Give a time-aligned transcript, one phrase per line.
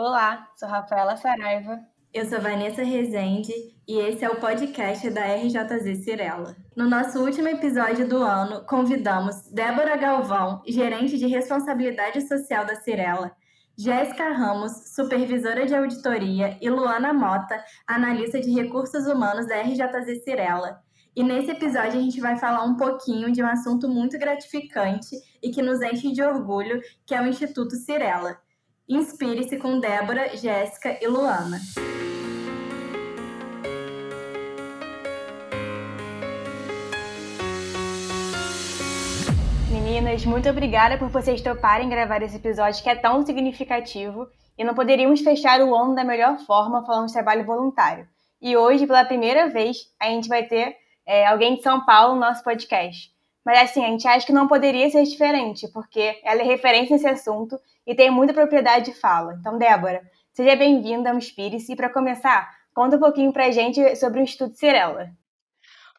[0.00, 1.80] Olá, sou Rafaela Saraiva.
[2.14, 3.52] Eu sou Vanessa Rezende
[3.84, 6.54] e esse é o podcast da RJZ Cirela.
[6.76, 13.32] No nosso último episódio do ano, convidamos Débora Galvão, gerente de responsabilidade social da Cirela,
[13.76, 20.80] Jéssica Ramos, supervisora de auditoria, e Luana Mota, analista de recursos humanos da RJZ Cirela.
[21.16, 25.50] E nesse episódio a gente vai falar um pouquinho de um assunto muito gratificante e
[25.50, 28.38] que nos enche de orgulho, que é o Instituto Cirela.
[28.90, 31.60] Inspire-se com Débora, Jéssica e Luana.
[39.70, 44.74] Meninas, muito obrigada por vocês toparem gravar esse episódio que é tão significativo e não
[44.74, 48.08] poderíamos fechar o ano da melhor forma falando de trabalho voluntário.
[48.40, 52.20] E hoje, pela primeira vez, a gente vai ter é, alguém de São Paulo no
[52.20, 53.12] nosso podcast.
[53.44, 57.06] Mas assim, a gente acha que não poderia ser diferente, porque ela é referência nesse
[57.06, 57.58] assunto
[57.88, 59.34] e tem muita propriedade de fala.
[59.40, 60.02] Então, Débora,
[60.34, 61.72] seja bem-vinda ao Inspire-se.
[61.72, 65.10] E para começar, conta um pouquinho para a gente sobre o Instituto Cirela.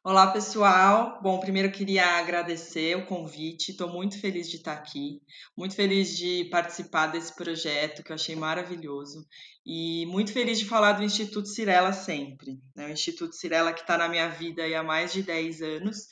[0.03, 1.19] Olá, pessoal.
[1.21, 3.71] Bom, primeiro queria agradecer o convite.
[3.71, 5.19] Estou muito feliz de estar aqui,
[5.57, 9.25] muito feliz de participar desse projeto que eu achei maravilhoso
[9.65, 12.59] e muito feliz de falar do Instituto Cirela sempre.
[12.75, 12.85] Né?
[12.85, 16.07] O Instituto Cirela que está na minha vida há mais de 10 anos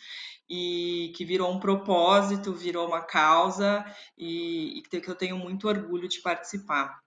[0.50, 3.86] e que virou um propósito, virou uma causa
[4.18, 7.00] e, e que eu tenho muito orgulho de participar.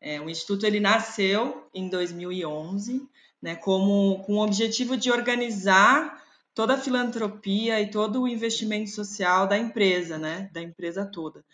[0.00, 3.08] É, o Instituto ele nasceu em 2011,
[3.42, 6.22] né, como, com o objetivo de organizar
[6.54, 11.44] toda a filantropia e todo o investimento social da empresa, né, da empresa toda.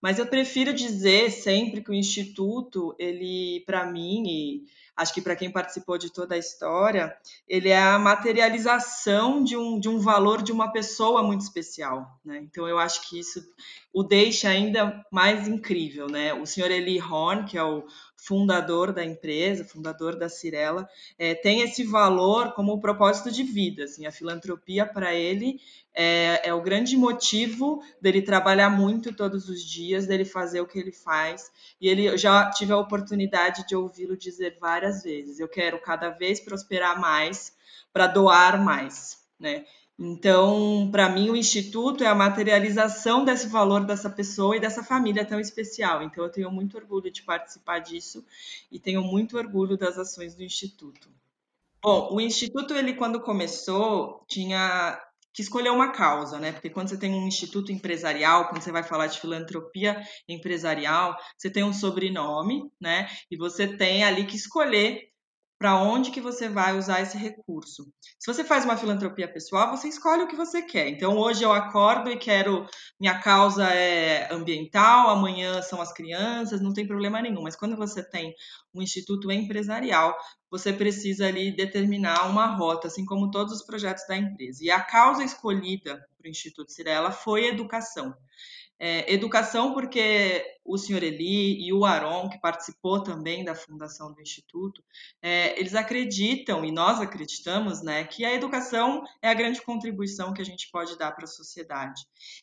[0.00, 4.64] Mas eu prefiro dizer sempre que o Instituto, ele, para mim, e
[4.96, 7.16] acho que para quem participou de toda a história,
[7.48, 12.18] ele é a materialização de um, de um valor de uma pessoa muito especial.
[12.24, 12.38] Né?
[12.42, 13.44] Então, eu acho que isso
[13.92, 16.08] o deixa ainda mais incrível.
[16.08, 16.32] Né?
[16.32, 17.84] O senhor Eli Horn, que é o
[18.18, 23.84] fundador da empresa, fundador da Cirela, é, tem esse valor como propósito de vida.
[23.84, 25.60] Assim, a filantropia para ele
[25.94, 30.78] é, é, o grande motivo dele trabalhar muito todos os dias, dele fazer o que
[30.78, 31.50] ele faz.
[31.80, 36.10] E ele eu já tive a oportunidade de ouvi-lo dizer várias vezes: eu quero cada
[36.10, 37.56] vez prosperar mais
[37.92, 39.64] para doar mais, né?
[39.98, 45.24] Então, para mim, o Instituto é a materialização desse valor dessa pessoa e dessa família
[45.24, 46.02] tão especial.
[46.02, 48.24] Então, eu tenho muito orgulho de participar disso
[48.70, 51.08] e tenho muito orgulho das ações do Instituto.
[51.82, 55.00] Bom, o Instituto, ele quando começou, tinha
[55.32, 56.52] que escolher uma causa, né?
[56.52, 61.48] Porque quando você tem um instituto empresarial, quando você vai falar de filantropia empresarial, você
[61.48, 63.08] tem um sobrenome, né?
[63.30, 65.12] E você tem ali que escolher
[65.58, 67.92] para onde que você vai usar esse recurso.
[68.18, 70.88] Se você faz uma filantropia pessoal, você escolhe o que você quer.
[70.88, 72.64] Então, hoje eu acordo e quero,
[73.00, 77.42] minha causa é ambiental, amanhã são as crianças, não tem problema nenhum.
[77.42, 78.32] Mas quando você tem
[78.72, 80.16] um instituto empresarial,
[80.48, 84.60] você precisa ali determinar uma rota, assim como todos os projetos da empresa.
[84.62, 88.14] E a causa escolhida para o Instituto Cirela foi educação.
[88.80, 94.20] É, educação, porque o senhor Eli e o Aron, que participou também da fundação do
[94.20, 94.82] Instituto,
[95.20, 100.42] é, eles acreditam, e nós acreditamos, né, que a educação é a grande contribuição que
[100.42, 102.02] a gente pode dar para a sociedade.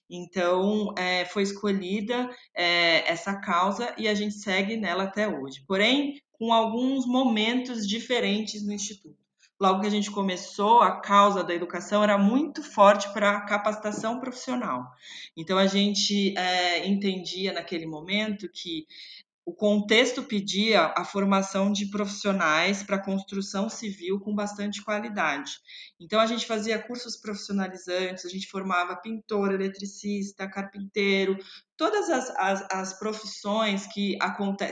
[0.09, 5.63] Então, é, foi escolhida é, essa causa e a gente segue nela até hoje.
[5.67, 9.24] Porém, com alguns momentos diferentes no Instituto
[9.59, 14.19] logo que a gente começou, a causa da educação era muito forte para a capacitação
[14.19, 14.85] profissional.
[15.35, 18.85] Então, a gente é, entendia naquele momento que
[19.45, 25.59] o contexto pedia a formação de profissionais para construção civil com bastante qualidade.
[25.99, 31.37] Então, a gente fazia cursos profissionalizantes, a gente formava pintor, eletricista, carpinteiro,
[31.77, 34.17] todas as, as, as profissões que,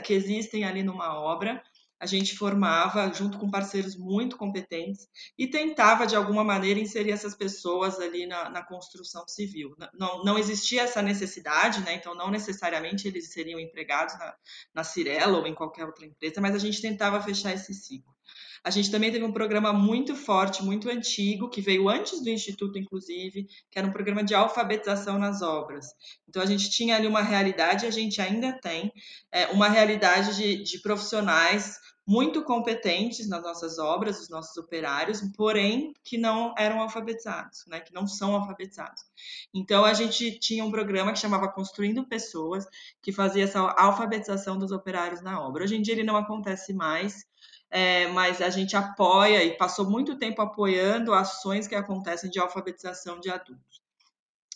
[0.03, 1.61] que existem ali numa obra
[2.03, 7.33] a gente formava junto com parceiros muito competentes e tentava, de alguma maneira, inserir essas
[7.33, 9.73] pessoas ali na, na construção civil.
[9.97, 11.93] Não, não existia essa necessidade, né?
[11.93, 14.35] então não necessariamente eles seriam empregados na,
[14.75, 18.13] na Cirela ou em qualquer outra empresa, mas a gente tentava fechar esse ciclo.
[18.63, 22.79] A gente também teve um programa muito forte, muito antigo, que veio antes do Instituto,
[22.79, 25.87] inclusive, que era um programa de alfabetização nas obras.
[26.29, 28.93] Então, a gente tinha ali uma realidade, a gente ainda tem,
[29.29, 35.93] é, uma realidade de, de profissionais muito competentes nas nossas obras, os nossos operários, porém
[36.03, 39.03] que não eram alfabetizados, né, que não são alfabetizados.
[39.53, 42.65] Então a gente tinha um programa que chamava Construindo Pessoas,
[43.01, 45.63] que fazia essa alfabetização dos operários na obra.
[45.63, 47.25] Hoje em dia ele não acontece mais,
[47.71, 53.19] é, mas a gente apoia e passou muito tempo apoiando ações que acontecem de alfabetização
[53.19, 53.81] de adultos.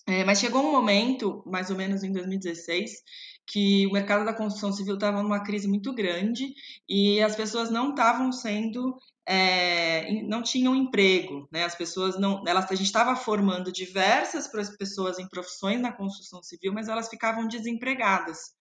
[0.06, 3.04] É, mas chegou um momento, mais ou menos em 2016,
[3.48, 6.54] que o mercado da construção civil estava numa crise muito grande
[6.88, 11.66] e as pessoas não estavam sendo é, não tinham emprego, né?
[11.66, 14.48] As pessoas não, elas, a gente estava formando diversas
[14.78, 18.56] pessoas em profissões na construção civil, mas elas ficavam desempregadas.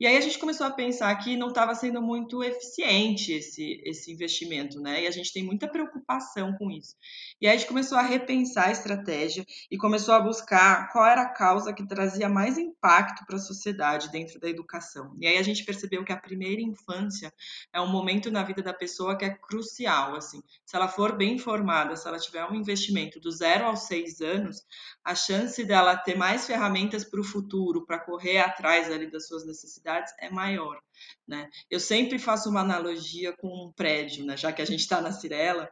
[0.00, 4.12] E aí a gente começou a pensar que não estava sendo muito eficiente esse, esse
[4.12, 5.02] investimento, né?
[5.02, 6.94] E a gente tem muita preocupação com isso.
[7.40, 11.22] E aí a gente começou a repensar a estratégia e começou a buscar qual era
[11.22, 15.16] a causa que trazia mais impacto para a sociedade dentro da educação.
[15.18, 17.34] E aí a gente percebeu que a primeira infância
[17.72, 20.40] é um momento na vida da pessoa que é crucial, assim.
[20.64, 24.64] Se ela for bem formada, se ela tiver um investimento do zero aos seis anos,
[25.04, 29.44] a chance dela ter mais ferramentas para o futuro, para correr atrás ali das suas
[29.44, 30.78] necessidades cidades é maior.
[31.26, 31.48] Né?
[31.70, 34.36] Eu sempre faço uma analogia com um prédio, né?
[34.36, 35.70] já que a gente está na Cirela,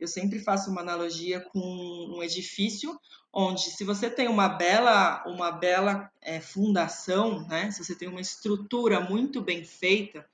[0.00, 2.98] eu sempre faço uma analogia com um edifício
[3.32, 7.70] onde se você tem uma bela uma bela é, fundação, né?
[7.70, 10.24] se você tem uma estrutura muito bem feita,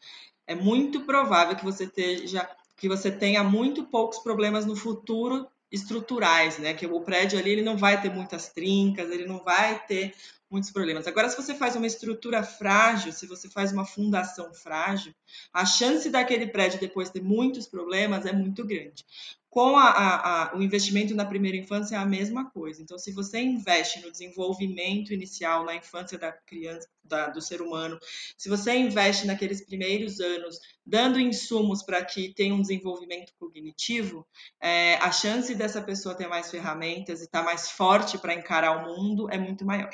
[0.46, 6.58] é muito provável que você esteja que você tenha muito poucos problemas no futuro estruturais,
[6.58, 6.72] né?
[6.72, 10.14] Que o prédio ali ele não vai ter muitas trincas, ele não vai ter
[10.50, 11.06] muitos problemas.
[11.08, 15.12] Agora, se você faz uma estrutura frágil, se você faz uma fundação frágil,
[15.52, 19.04] a chance daquele prédio depois ter muitos problemas é muito grande.
[19.54, 22.82] Com a, a, a, o investimento na primeira infância é a mesma coisa.
[22.82, 27.96] Então, se você investe no desenvolvimento inicial, na infância da criança, da, do ser humano,
[28.36, 34.26] se você investe naqueles primeiros anos, dando insumos para que tenha um desenvolvimento cognitivo,
[34.60, 38.72] é, a chance dessa pessoa ter mais ferramentas e estar tá mais forte para encarar
[38.72, 39.90] o mundo é muito maior.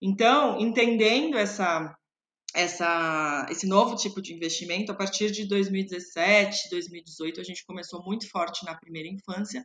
[0.00, 1.92] Então, entendendo essa
[2.54, 8.28] essa, esse novo tipo de investimento, a partir de 2017, 2018, a gente começou muito
[8.28, 9.64] forte na primeira infância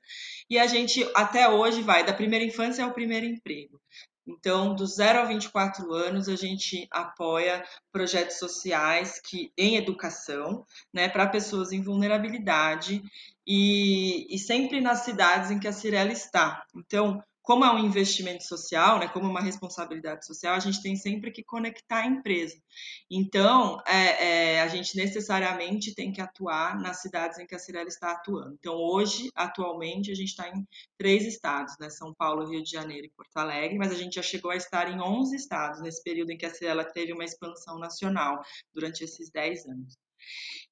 [0.49, 3.79] e a gente até hoje vai da primeira infância ao primeiro emprego.
[4.27, 11.07] Então, do 0 a 24 anos, a gente apoia projetos sociais que em educação, né,
[11.07, 13.01] para pessoas em vulnerabilidade
[13.45, 16.65] e, e sempre nas cidades em que a Cirela está.
[16.75, 21.31] Então, como é um investimento social, né, como uma responsabilidade social, a gente tem sempre
[21.31, 22.61] que conectar a empresa.
[23.09, 27.87] Então, é, é, a gente necessariamente tem que atuar nas cidades em que a Cirela
[27.87, 28.53] está atuando.
[28.59, 30.67] Então, hoje, atualmente, a gente está em
[30.97, 34.21] três estados, né, São Paulo, Rio de Janeiro e Porto Alegre, mas a gente já
[34.21, 37.79] chegou a estar em 11 estados nesse período em que a Cirela teve uma expansão
[37.79, 38.41] nacional
[38.73, 39.97] durante esses 10 anos.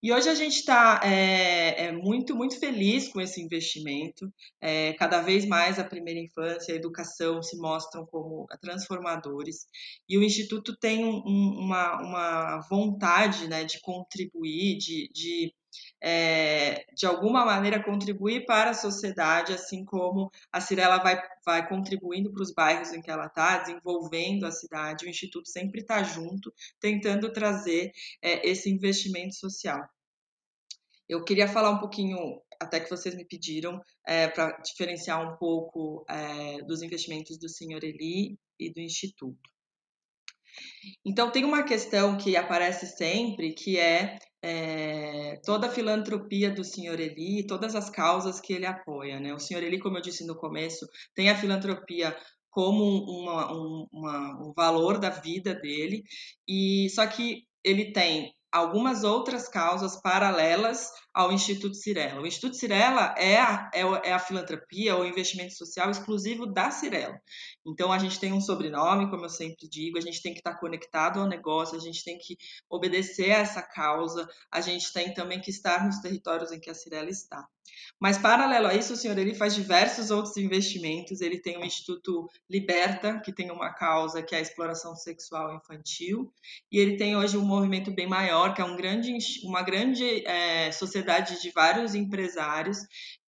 [0.03, 4.31] E hoje a gente está é, é, muito, muito feliz com esse investimento.
[4.61, 9.65] É, cada vez mais a primeira infância e a educação se mostram como transformadores.
[10.07, 15.53] E o Instituto tem um, uma, uma vontade né, de contribuir, de, de
[16.01, 22.31] é, de alguma maneira contribuir para a sociedade, assim como a Cirela vai, vai contribuindo
[22.31, 26.53] para os bairros em que ela está, desenvolvendo a cidade, o Instituto sempre está junto,
[26.79, 27.91] tentando trazer
[28.21, 29.87] é, esse investimento social.
[31.07, 36.03] Eu queria falar um pouquinho, até que vocês me pediram, é, para diferenciar um pouco
[36.09, 39.55] é, dos investimentos do Senhor Eli e do Instituto.
[41.05, 46.99] Então, tem uma questão que aparece sempre, que é, é, toda a filantropia do Senhor
[46.99, 49.19] Eli, todas as causas que ele apoia.
[49.19, 49.33] Né?
[49.33, 52.15] O Senhor Eli, como eu disse no começo, tem a filantropia
[52.51, 56.03] como uma, um, uma, um valor da vida dele,
[56.47, 62.21] e só que ele tem algumas outras causas paralelas ao Instituto Cirela.
[62.21, 63.79] O Instituto Cirela é a, é,
[64.09, 67.17] é a filantropia ou investimento social exclusivo da Cirela.
[67.65, 70.59] Então, a gente tem um sobrenome, como eu sempre digo, a gente tem que estar
[70.59, 72.35] conectado ao negócio, a gente tem que
[72.69, 76.75] obedecer a essa causa, a gente tem também que estar nos territórios em que a
[76.75, 77.47] Cirela está.
[77.99, 81.21] Mas, paralelo a isso, o senhor ele faz diversos outros investimentos.
[81.21, 86.31] Ele tem o Instituto Liberta, que tem uma causa que é a exploração sexual infantil,
[86.71, 90.71] e ele tem hoje um movimento bem maior, que é um grande, uma grande é,
[90.71, 91.04] sociedade
[91.41, 92.79] de vários empresários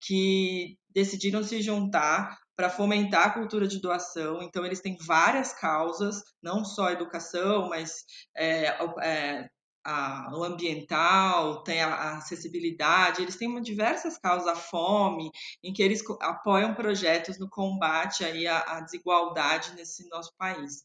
[0.02, 4.42] que decidiram se juntar para fomentar a cultura de doação.
[4.42, 8.04] Então, eles têm várias causas, não só educação, mas
[8.36, 9.50] é, é,
[9.88, 15.32] a, o ambiental, tem a, a, acessibilidade, eles têm diversas causas, a fome,
[15.64, 20.84] em que eles apoiam projetos no combate aí à, à desigualdade nesse nosso país.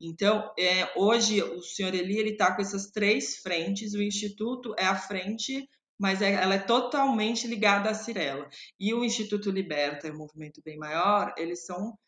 [0.00, 4.96] Então, é, hoje o senhor Eli está com essas três frentes, o Instituto é a
[4.96, 5.68] frente
[6.04, 8.46] mas é, ela é totalmente ligada à Cirela.
[8.78, 11.98] E o Instituto Liberta, o movimento bem maior, eles são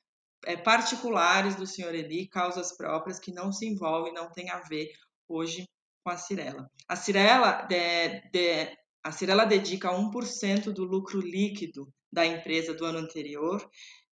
[0.44, 4.90] é, particulares do senhor Eli, causas próprias que não se envolvem, não tem a ver
[5.26, 5.66] hoje
[6.04, 6.70] com a Cirela.
[6.86, 12.98] A Cirela, de, de, a Cirela dedica 1% do lucro líquido da empresa do ano
[12.98, 13.66] anterior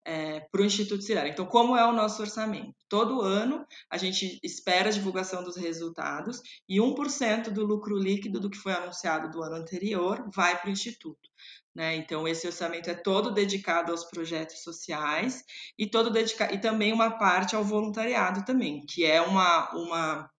[0.04, 1.28] é, para o Instituto Cirela.
[1.28, 2.74] Então, como é o nosso orçamento?
[2.88, 8.50] Todo ano a gente espera a divulgação dos resultados e 1% do lucro líquido do
[8.50, 11.30] que foi anunciado do ano anterior vai para o Instituto.
[11.74, 11.96] Né?
[11.96, 15.42] Então, esse orçamento é todo dedicado aos projetos sociais
[15.76, 20.30] e todo dedicado e também uma parte ao voluntariado também, que é uma, uma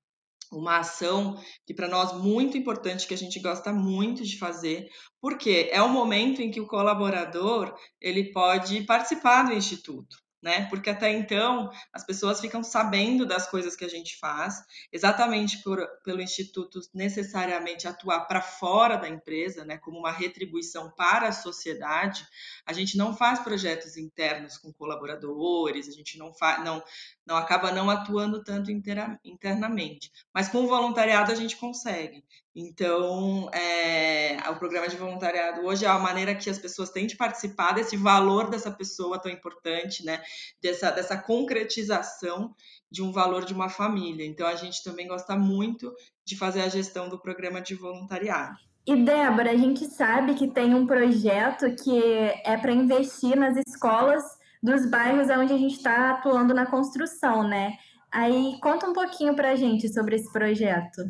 [0.51, 4.89] uma ação que para nós muito importante que a gente gosta muito de fazer,
[5.21, 10.67] porque é o momento em que o colaborador ele pode participar do instituto né?
[10.69, 15.83] Porque até então as pessoas ficam sabendo das coisas que a gente faz, exatamente por,
[16.03, 19.79] pelo instituto necessariamente atuar para fora da empresa, né?
[19.79, 22.23] Como uma retribuição para a sociedade.
[22.63, 26.83] A gente não faz projetos internos com colaboradores, a gente não faz, não,
[27.25, 30.11] não acaba não atuando tanto internamente.
[30.31, 32.23] Mas com o voluntariado a gente consegue.
[32.55, 37.17] Então, é, o programa de voluntariado hoje é a maneira que as pessoas têm de
[37.17, 40.21] participar desse valor dessa pessoa tão importante, né?
[40.63, 42.55] Dessa, dessa concretização
[42.89, 44.25] de um valor de uma família.
[44.25, 45.93] Então, a gente também gosta muito
[46.24, 48.57] de fazer a gestão do programa de voluntariado.
[48.88, 52.00] E Débora, a gente sabe que tem um projeto que
[52.45, 54.24] é para investir nas escolas
[54.63, 57.74] dos bairros onde a gente está atuando na construção, né?
[58.09, 61.01] Aí conta um pouquinho para a gente sobre esse projeto.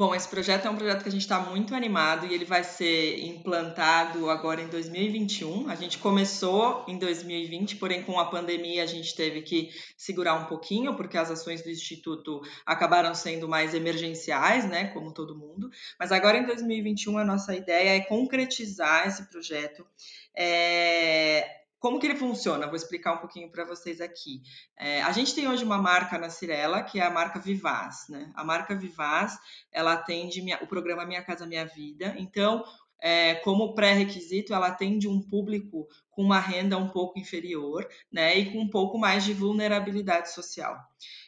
[0.00, 2.64] Bom, esse projeto é um projeto que a gente está muito animado e ele vai
[2.64, 5.68] ser implantado agora em 2021.
[5.68, 10.46] A gente começou em 2020, porém com a pandemia a gente teve que segurar um
[10.46, 15.68] pouquinho, porque as ações do Instituto acabaram sendo mais emergenciais, né, como todo mundo.
[15.98, 19.86] Mas agora em 2021 a nossa ideia é concretizar esse projeto.
[20.34, 22.66] É, como que ele funciona?
[22.66, 24.42] Vou explicar um pouquinho para vocês aqui.
[24.78, 28.04] É, a gente tem hoje uma marca na Cirela, que é a marca Vivaz.
[28.08, 28.30] Né?
[28.36, 29.38] A marca Vivaz,
[29.72, 32.14] ela atende minha, o programa Minha Casa Minha Vida.
[32.18, 32.62] Então,
[33.00, 38.52] é, como pré-requisito, ela atende um público com uma renda um pouco inferior né, e
[38.52, 40.78] com um pouco mais de vulnerabilidade social.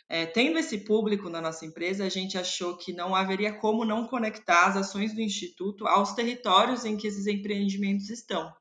[0.07, 4.07] É, tendo esse público na nossa empresa, a gente achou que não haveria como não
[4.07, 8.53] conectar as ações do Instituto aos territórios em que esses empreendimentos estão.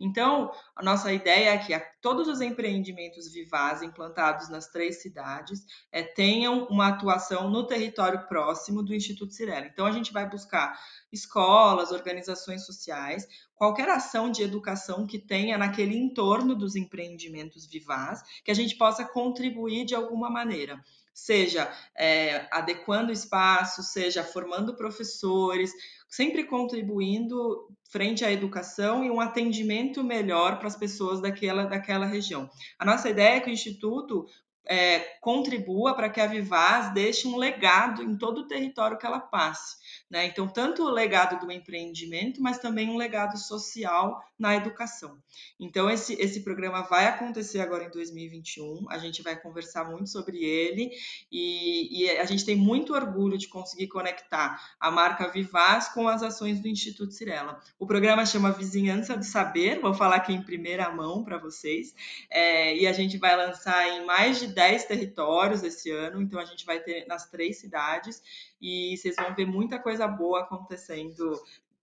[0.00, 6.02] Então, a nossa ideia é que todos os empreendimentos Vivaz implantados nas três cidades é,
[6.02, 9.66] tenham uma atuação no território próximo do Instituto Cirela.
[9.66, 10.78] Então, a gente vai buscar
[11.12, 18.50] escolas, organizações sociais, qualquer ação de educação que tenha naquele entorno dos empreendimentos Vivaz, que
[18.50, 20.82] a gente possa contribuir de alguma maneira
[21.14, 25.72] seja é, adequando espaços, seja formando professores,
[26.08, 32.50] sempre contribuindo frente à educação e um atendimento melhor para as pessoas daquela, daquela região.
[32.78, 34.26] A nossa ideia é que o Instituto
[34.66, 39.20] é, contribua para que a Vivaz deixe um legado em todo o território que ela
[39.20, 39.76] passe.
[40.14, 40.26] Né?
[40.26, 45.18] Então, tanto o legado do empreendimento, mas também um legado social na educação.
[45.58, 50.44] Então, esse, esse programa vai acontecer agora em 2021, a gente vai conversar muito sobre
[50.44, 50.92] ele
[51.32, 56.22] e, e a gente tem muito orgulho de conseguir conectar a marca Vivaz com as
[56.22, 57.60] ações do Instituto Cirela.
[57.76, 61.92] O programa chama Vizinhança do Saber, vou falar aqui em primeira mão para vocês,
[62.30, 66.44] é, e a gente vai lançar em mais de 10 territórios esse ano, então a
[66.44, 68.22] gente vai ter nas três cidades
[68.60, 71.40] e vocês vão ver muita coisa boa acontecendo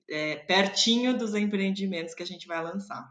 [0.09, 3.07] é, pertinho dos empreendimentos que a gente vai lançar.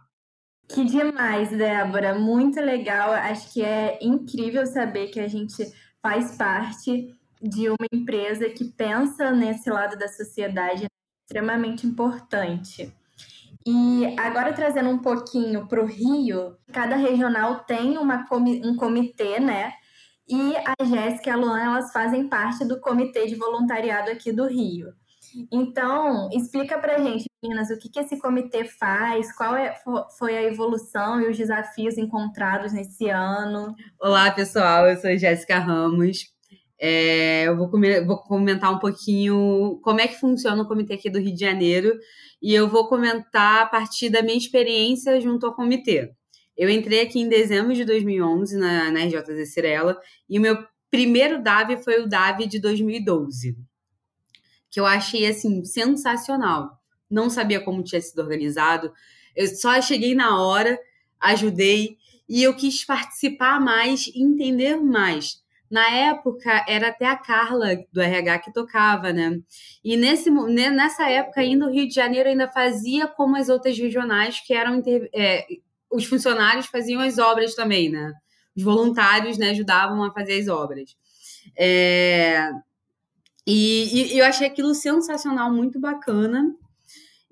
[0.69, 3.12] Que demais, Débora, muito legal.
[3.12, 5.64] Acho que é incrível saber que a gente
[6.00, 7.12] faz parte
[7.43, 10.87] de uma empresa que pensa nesse lado da sociedade
[11.25, 12.93] extremamente importante.
[13.67, 19.73] E agora trazendo um pouquinho para o Rio, cada regional tem uma, um comitê, né?
[20.31, 24.47] E a Jéssica e a Luana, elas fazem parte do comitê de voluntariado aqui do
[24.47, 24.93] Rio.
[25.51, 29.75] Então, explica para gente, meninas, o que, que esse comitê faz, qual é,
[30.17, 33.75] foi a evolução e os desafios encontrados nesse ano.
[34.01, 36.27] Olá, pessoal, eu sou Jéssica Ramos.
[36.79, 37.69] É, eu vou,
[38.07, 41.93] vou comentar um pouquinho como é que funciona o comitê aqui do Rio de Janeiro
[42.41, 46.15] e eu vou comentar a partir da minha experiência junto ao comitê.
[46.61, 49.99] Eu entrei aqui em dezembro de 2011 na, na RJZ Cirela
[50.29, 53.57] e o meu primeiro DAV foi o DAV de 2012,
[54.69, 56.79] que eu achei assim sensacional.
[57.11, 58.93] Não sabia como tinha sido organizado,
[59.35, 60.79] eu só cheguei na hora,
[61.19, 61.97] ajudei
[62.29, 68.40] e eu quis participar mais, entender mais na época, era até a Carla do RH
[68.40, 69.40] que tocava, né?
[69.83, 74.40] E nesse, nessa época ainda, o Rio de Janeiro ainda fazia como as outras regionais,
[74.40, 74.83] que eram.
[75.14, 75.47] É,
[75.90, 78.12] os funcionários faziam as obras também, né?
[78.56, 80.97] Os voluntários né, ajudavam a fazer as obras.
[81.56, 82.50] É,
[83.47, 86.54] e, e eu achei aquilo sensacional, muito bacana.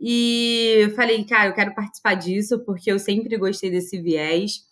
[0.00, 4.66] E falei, cara, eu quero participar disso, porque eu sempre gostei desse viés.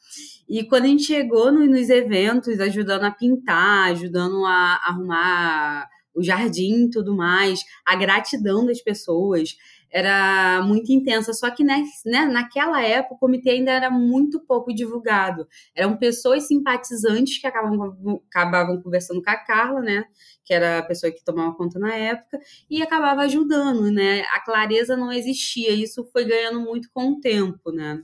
[0.49, 6.23] E quando a gente chegou no, nos eventos, ajudando a pintar, ajudando a arrumar o
[6.23, 9.57] jardim tudo mais, a gratidão das pessoas
[9.91, 11.33] era muito intensa.
[11.33, 11.83] Só que né,
[12.27, 15.47] naquela época o comitê ainda era muito pouco divulgado.
[15.75, 20.05] Eram pessoas simpatizantes que acabavam, acabavam conversando com a Carla, né?
[20.45, 24.23] Que era a pessoa que tomava conta na época, e acabava ajudando, né?
[24.33, 25.73] A clareza não existia.
[25.73, 28.03] Isso foi ganhando muito com o tempo, né?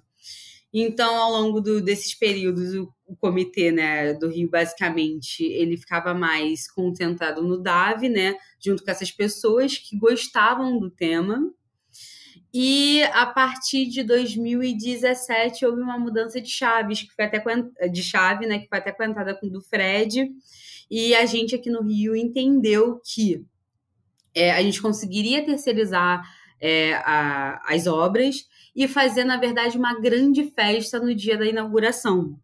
[0.73, 6.15] Então, ao longo do, desses períodos, o, o, comitê né, do Rio, basicamente, ele ficava
[6.15, 11.53] mais concentrado no DAV, né, junto com essas pessoas que gostavam do tema.
[12.55, 17.43] E a partir de 2017 houve uma mudança de chaves, que foi até
[17.89, 20.31] de chave, né, que foi até comentada com do Fred.
[20.91, 23.45] E a gente aqui no Rio entendeu que
[24.35, 26.23] é, a gente conseguiria terceirizar
[26.61, 32.39] é, a, as obras e fazer, na verdade, uma grande festa no dia da inauguração.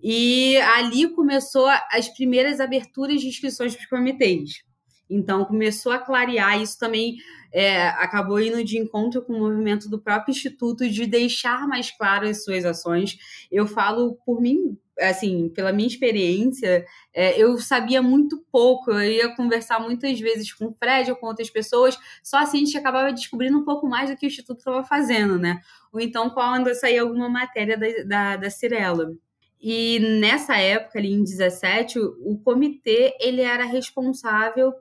[0.00, 4.62] E ali começou as primeiras aberturas de inscrições para os comitês.
[5.10, 7.16] Então começou a clarear, isso também
[7.52, 12.30] é, acabou indo de encontro com o movimento do próprio Instituto de deixar mais claras
[12.30, 13.16] as suas ações.
[13.50, 19.34] Eu falo por mim, assim, pela minha experiência, é, eu sabia muito pouco, eu ia
[19.34, 23.12] conversar muitas vezes com o Fred ou com outras pessoas, só assim a gente acabava
[23.12, 25.60] descobrindo um pouco mais do que o Instituto estava fazendo, né?
[25.92, 29.12] Ou então quando saía alguma matéria da, da, da Cirela.
[29.60, 34.72] E nessa época, ali em 17, o, comitê ele era responsável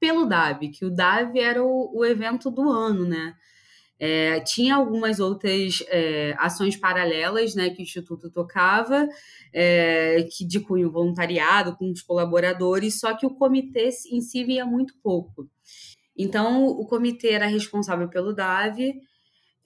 [0.00, 3.34] pelo DAV, que o DAV era o, o evento do ano, né?
[4.02, 9.06] É, tinha algumas outras é, ações paralelas né, que o Instituto tocava,
[9.52, 14.64] é, que de cunho voluntariado, com os colaboradores, só que o comitê em si via
[14.64, 15.46] muito pouco.
[16.16, 18.94] Então, o comitê era responsável pelo DAV,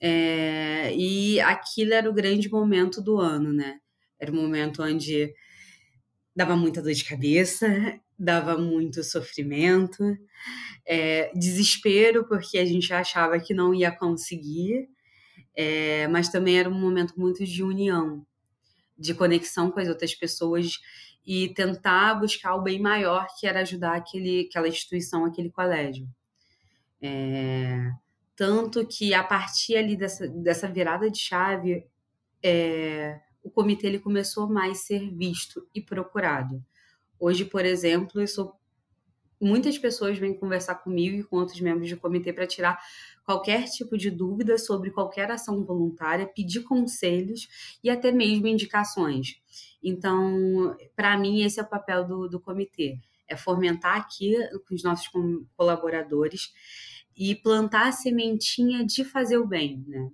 [0.01, 3.79] é, e aquilo era o grande momento do ano, né?
[4.19, 5.33] Era o momento onde
[6.35, 7.67] dava muita dor de cabeça,
[8.17, 10.03] dava muito sofrimento,
[10.85, 14.87] é, desespero, porque a gente achava que não ia conseguir,
[15.55, 18.25] é, mas também era um momento muito de união,
[18.97, 20.79] de conexão com as outras pessoas
[21.25, 26.07] e tentar buscar o bem maior, que era ajudar aquele, aquela instituição, aquele colégio.
[27.01, 27.91] É,
[28.35, 31.85] tanto que a partir ali dessa, dessa virada de chave,
[32.43, 36.63] é, o comitê ele começou mais a ser visto e procurado.
[37.25, 38.23] Hoje, por exemplo,
[39.41, 42.79] muitas pessoas vêm conversar comigo e com outros membros do comitê para tirar
[43.25, 49.41] qualquer tipo de dúvida sobre qualquer ação voluntária, pedir conselhos e até mesmo indicações.
[49.81, 54.35] Então, para mim, esse é o papel do, do comitê: é fomentar aqui
[54.67, 55.09] com os nossos
[55.57, 56.53] colaboradores
[57.17, 60.11] e plantar a sementinha de fazer o bem, né?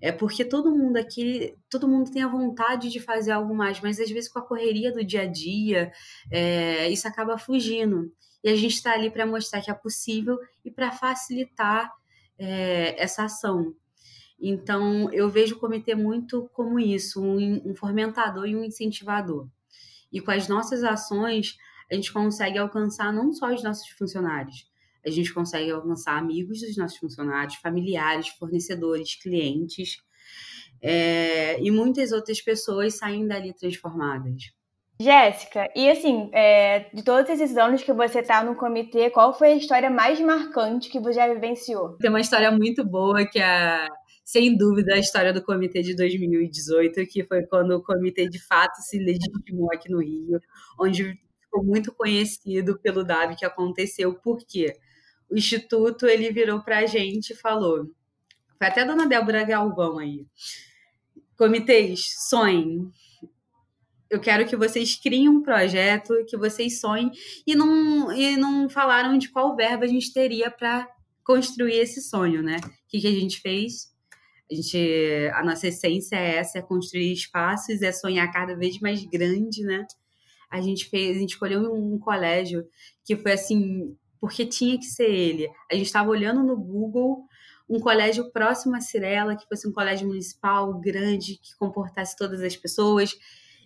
[0.00, 3.98] É porque todo mundo aqui, todo mundo tem a vontade de fazer algo mais, mas
[3.98, 5.90] às vezes com a correria do dia a dia,
[6.30, 8.12] é, isso acaba fugindo.
[8.44, 11.90] E a gente está ali para mostrar que é possível e para facilitar
[12.38, 13.74] é, essa ação.
[14.38, 19.48] Então, eu vejo o comitê muito como isso, um, um fomentador e um incentivador.
[20.12, 21.56] E com as nossas ações,
[21.90, 24.68] a gente consegue alcançar não só os nossos funcionários,
[25.06, 29.98] a gente consegue alcançar amigos dos nossos funcionários, familiares, fornecedores, clientes
[30.82, 34.54] é, e muitas outras pessoas saem dali transformadas.
[34.98, 39.48] Jéssica, e assim, é, de todos esses anos que você está no comitê, qual foi
[39.48, 41.98] a história mais marcante que você já vivenciou?
[41.98, 43.86] Tem uma história muito boa que é,
[44.24, 48.76] sem dúvida, a história do comitê de 2018, que foi quando o comitê de fato
[48.80, 50.40] se legitimou aqui no Rio,
[50.80, 54.14] onde ficou muito conhecido pelo DAB que aconteceu.
[54.14, 54.74] Por quê?
[55.30, 57.90] O instituto ele virou para a gente e falou,
[58.58, 60.26] foi até a dona Débora Galvão aí,
[61.36, 62.90] comitês, sonhem,
[64.08, 67.10] eu quero que vocês criem um projeto, que vocês sonhem,
[67.46, 70.88] e não, e não falaram de qual verba a gente teria para
[71.24, 72.58] construir esse sonho, né?
[72.58, 73.92] O que, que a gente fez?
[74.50, 79.04] A, gente, a nossa essência é essa, é construir espaços, é sonhar cada vez mais
[79.04, 79.84] grande, né?
[80.48, 82.64] A gente fez, a gente escolheu um colégio
[83.04, 85.48] que foi assim porque tinha que ser ele.
[85.70, 87.28] A gente estava olhando no Google
[87.68, 92.56] um colégio próximo a Cirela, que fosse um colégio municipal grande, que comportasse todas as
[92.56, 93.14] pessoas.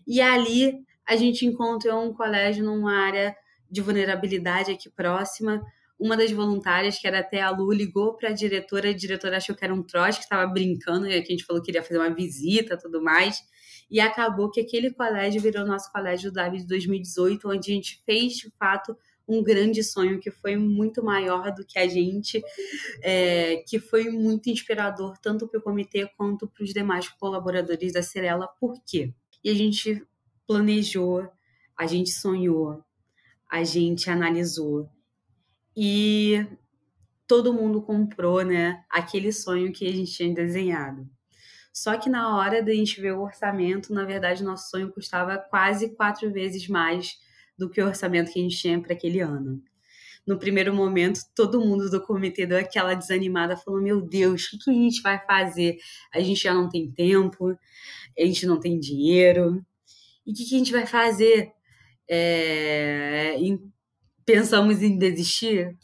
[0.06, 3.34] E ali a gente encontrou um colégio numa área
[3.70, 5.62] de vulnerabilidade aqui próxima.
[5.98, 9.56] Uma das voluntárias, que era até a Lu, ligou para a diretora, a diretora achou
[9.56, 12.14] que era um trote, que estava brincando, e a gente falou que iria fazer uma
[12.14, 13.40] visita tudo mais.
[13.90, 18.02] E acabou que aquele colégio virou nosso colégio do Davi de 2018, onde a gente
[18.04, 18.94] fez, de fato,
[19.30, 22.42] um grande sonho que foi muito maior do que a gente,
[23.02, 28.02] é, que foi muito inspirador tanto para o comitê quanto para os demais colaboradores da
[28.02, 28.48] Cirela.
[28.58, 29.14] Por quê?
[29.44, 30.04] E a gente
[30.46, 31.28] planejou,
[31.76, 32.82] a gente sonhou,
[33.48, 34.90] a gente analisou.
[35.76, 36.44] E
[37.26, 41.08] todo mundo comprou, né, aquele sonho que a gente tinha desenhado.
[41.72, 45.94] Só que na hora da gente ver o orçamento, na verdade, nosso sonho custava quase
[45.94, 47.16] quatro vezes mais
[47.60, 49.62] do que o orçamento que a gente tinha para aquele ano.
[50.26, 54.70] No primeiro momento, todo mundo do comitê deu aquela desanimada, falou: Meu Deus, o que,
[54.70, 55.76] a gente vai fazer?
[56.12, 57.50] A gente já não tem tempo,
[58.18, 59.64] a gente não tem dinheiro,
[60.26, 61.52] e o que, a gente vai fazer?
[62.08, 63.36] É...
[64.24, 65.76] Pensamos em desistir?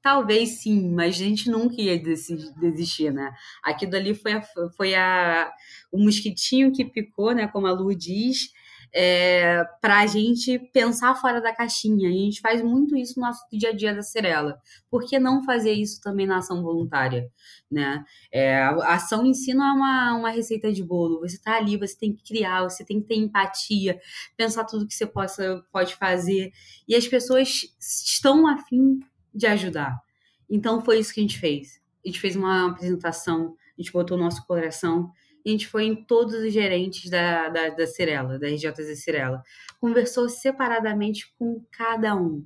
[0.00, 3.32] Talvez sim, mas a gente nunca ia desistir, né?
[3.64, 4.42] Aquilo ali foi, a,
[4.76, 5.50] foi a,
[5.90, 7.48] o mosquitinho que picou, né?
[7.48, 8.52] Como a Lu diz,
[8.92, 12.08] é, para a gente pensar fora da caixinha.
[12.08, 14.60] E a gente faz muito isso no nosso dia a dia da Cirela.
[14.90, 17.30] Por que não fazer isso também na ação voluntária?
[17.70, 18.04] Né?
[18.32, 21.20] É, a ação em si não é uma, uma receita de bolo.
[21.20, 24.00] Você está ali, você tem que criar, você tem que ter empatia,
[24.36, 26.52] pensar tudo que você possa, pode fazer.
[26.86, 29.00] E as pessoas estão afim
[29.34, 30.00] de ajudar.
[30.48, 31.80] Então foi isso que a gente fez.
[32.04, 35.12] A gente fez uma apresentação, a gente botou o nosso coração,
[35.48, 39.42] a gente foi em todos os gerentes da, da, da Cirela, da RJZ Cirela.
[39.80, 42.44] Conversou separadamente com cada um.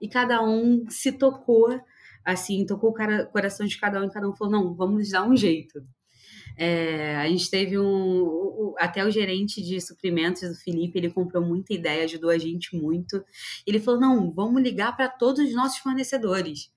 [0.00, 1.68] E cada um se tocou,
[2.24, 5.36] assim, tocou o coração de cada um e cada um falou: não, vamos dar um
[5.36, 5.82] jeito.
[6.56, 8.22] É, a gente teve um.
[8.22, 12.76] O, até o gerente de suprimentos do Felipe, ele comprou muita ideia, ajudou a gente
[12.76, 13.22] muito.
[13.66, 16.70] Ele falou: não, vamos ligar para todos os nossos fornecedores.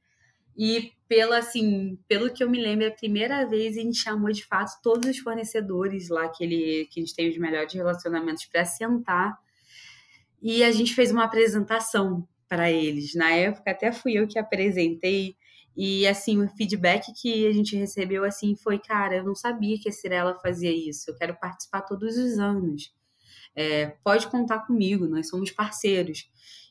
[0.62, 4.45] E pelo assim, pelo que eu me lembro, a primeira vez a gente chamou de
[4.45, 8.65] fato todos os fornecedores lá que ele que a gente tem os melhores relacionamentos para
[8.65, 9.39] sentar.
[10.41, 13.15] E a gente fez uma apresentação para eles.
[13.15, 15.38] Na época até fui eu que apresentei
[15.78, 19.88] e assim, o feedback que a gente recebeu assim foi, cara, eu não sabia que
[19.88, 21.10] a Cirela fazia isso.
[21.10, 22.93] Eu quero participar todos os anos.
[23.56, 26.30] É, pode contar comigo, nós somos parceiros.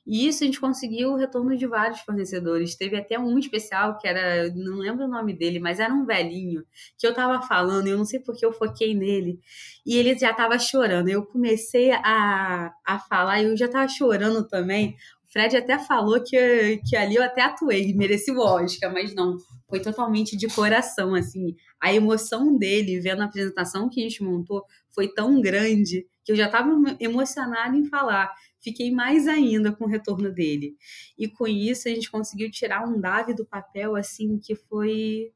[0.09, 2.75] E isso a gente conseguiu o retorno de vários fornecedores.
[2.75, 6.64] Teve até um especial que era, não lembro o nome dele, mas era um velhinho
[6.97, 9.38] que eu tava falando, eu não sei porque eu foquei nele.
[9.85, 11.11] E ele já tava chorando.
[11.11, 14.97] Eu comecei a, a falar e eu já tava chorando também.
[15.31, 19.37] Fred até falou que, que ali eu até atuei, mereci o Oscar, mas não,
[19.68, 21.55] foi totalmente de coração, assim.
[21.79, 26.37] A emoção dele vendo a apresentação que a gente montou foi tão grande que eu
[26.37, 28.31] já estava emocionada em falar.
[28.61, 30.77] Fiquei mais ainda com o retorno dele.
[31.17, 35.33] E com isso a gente conseguiu tirar um Davi do papel, assim, que foi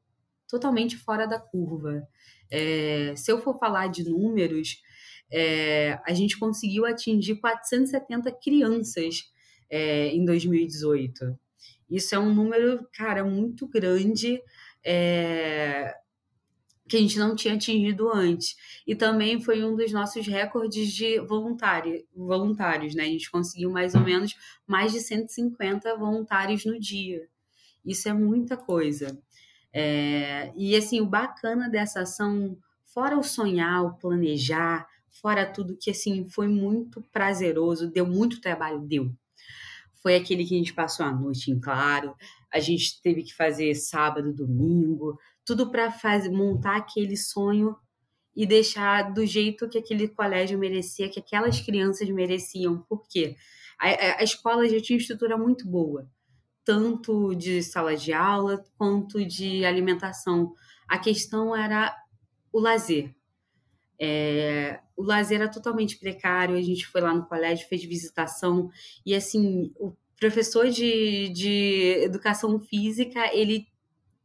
[0.47, 2.07] totalmente fora da curva.
[2.51, 4.83] É, se eu for falar de números,
[5.31, 9.23] é, a gente conseguiu atingir 470 crianças
[9.71, 11.35] é, em 2018.
[11.89, 14.39] Isso é um número, cara, muito grande
[14.85, 15.91] é,
[16.87, 18.55] que a gente não tinha atingido antes.
[18.85, 23.03] E também foi um dos nossos recordes de voluntário, voluntários, né?
[23.03, 24.35] A gente conseguiu mais ou menos
[24.67, 27.27] mais de 150 voluntários no dia.
[27.85, 29.17] Isso é muita coisa.
[29.71, 35.89] É, e assim, o bacana dessa ação, fora o sonhar, o planejar, fora tudo que
[35.91, 39.11] assim foi muito prazeroso, deu muito trabalho, deu
[40.03, 42.13] foi aquele que a gente passou a noite em claro,
[42.53, 45.93] a gente teve que fazer sábado, domingo, tudo para
[46.31, 47.75] montar aquele sonho
[48.35, 52.79] e deixar do jeito que aquele colégio merecia, que aquelas crianças mereciam.
[52.89, 53.35] Por quê?
[53.79, 56.09] A, a escola já tinha estrutura muito boa,
[56.63, 60.53] tanto de sala de aula quanto de alimentação.
[60.87, 61.95] A questão era
[62.51, 63.13] o lazer.
[63.99, 68.69] É, o lazer era totalmente precário, a gente foi lá no colégio, fez visitação,
[69.05, 73.67] e assim, o professor de, de educação física, ele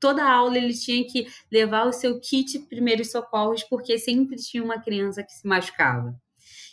[0.00, 4.80] toda aula ele tinha que levar o seu kit primeiros socorros, porque sempre tinha uma
[4.80, 6.18] criança que se machucava.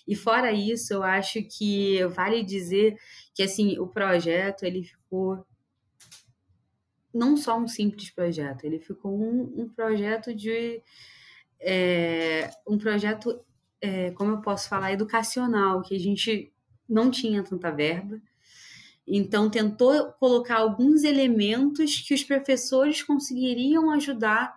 [0.07, 2.95] E fora isso, eu acho que vale dizer
[3.33, 5.45] que assim, o projeto ele ficou
[7.13, 10.81] não só um simples projeto, ele ficou um, um projeto de
[11.59, 13.39] é, um projeto,
[13.81, 16.53] é, como eu posso falar, educacional, que a gente
[16.87, 18.21] não tinha tanta verba.
[19.07, 24.55] Então, tentou colocar alguns elementos que os professores conseguiriam ajudar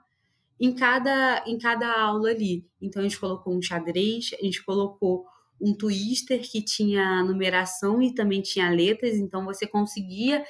[0.58, 2.66] em cada, em cada aula ali.
[2.80, 5.26] Então, a gente colocou um xadrez, a gente colocou
[5.61, 10.44] um twister que tinha numeração e também tinha letras, então você conseguia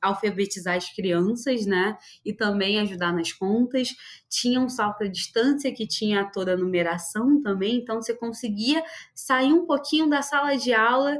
[0.00, 1.96] alfabetizar as crianças, né?
[2.24, 3.88] E também ajudar nas contas.
[4.28, 8.82] Tinha um salto à distância que tinha toda a numeração também, então você conseguia
[9.14, 11.18] sair um pouquinho da sala de aula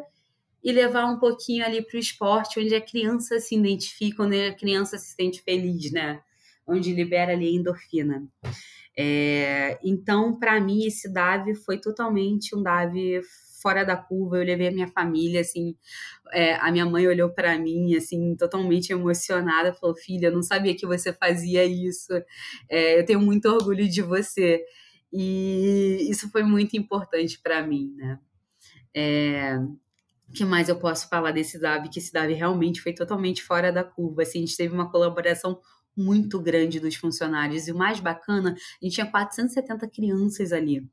[0.62, 4.54] e levar um pouquinho ali para o esporte, onde a criança se identifica, onde a
[4.54, 6.20] criança se sente feliz, né?
[6.66, 8.26] onde libera ali a endorfina.
[8.96, 13.22] É, então, para mim, esse DAV foi totalmente um DAV
[13.62, 14.36] fora da curva.
[14.38, 15.76] Eu levei a minha família, assim,
[16.32, 20.74] é, a minha mãe olhou para mim, assim, totalmente emocionada, falou: "Filha, eu não sabia
[20.76, 22.12] que você fazia isso.
[22.68, 24.62] É, eu tenho muito orgulho de você."
[25.12, 28.18] E isso foi muito importante para mim, né?
[28.94, 29.58] É,
[30.32, 31.88] que mais eu posso falar desse DAV?
[31.88, 34.22] Que esse DAV realmente foi totalmente fora da curva.
[34.22, 35.60] Assim, a gente teve uma colaboração
[35.96, 37.68] muito grande dos funcionários.
[37.68, 40.88] E o mais bacana, a gente tinha 470 crianças ali.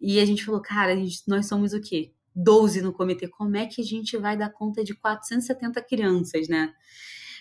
[0.00, 2.12] E a gente falou, cara, gente, nós somos o quê?
[2.34, 3.28] 12 no comitê.
[3.28, 6.72] Como é que a gente vai dar conta de 470 crianças, né?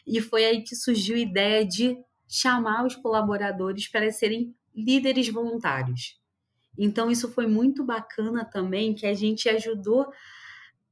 [0.06, 1.98] E foi aí que surgiu a ideia de
[2.28, 6.20] chamar os colaboradores para serem líderes voluntários.
[6.78, 10.08] Então, isso foi muito bacana também, que a gente ajudou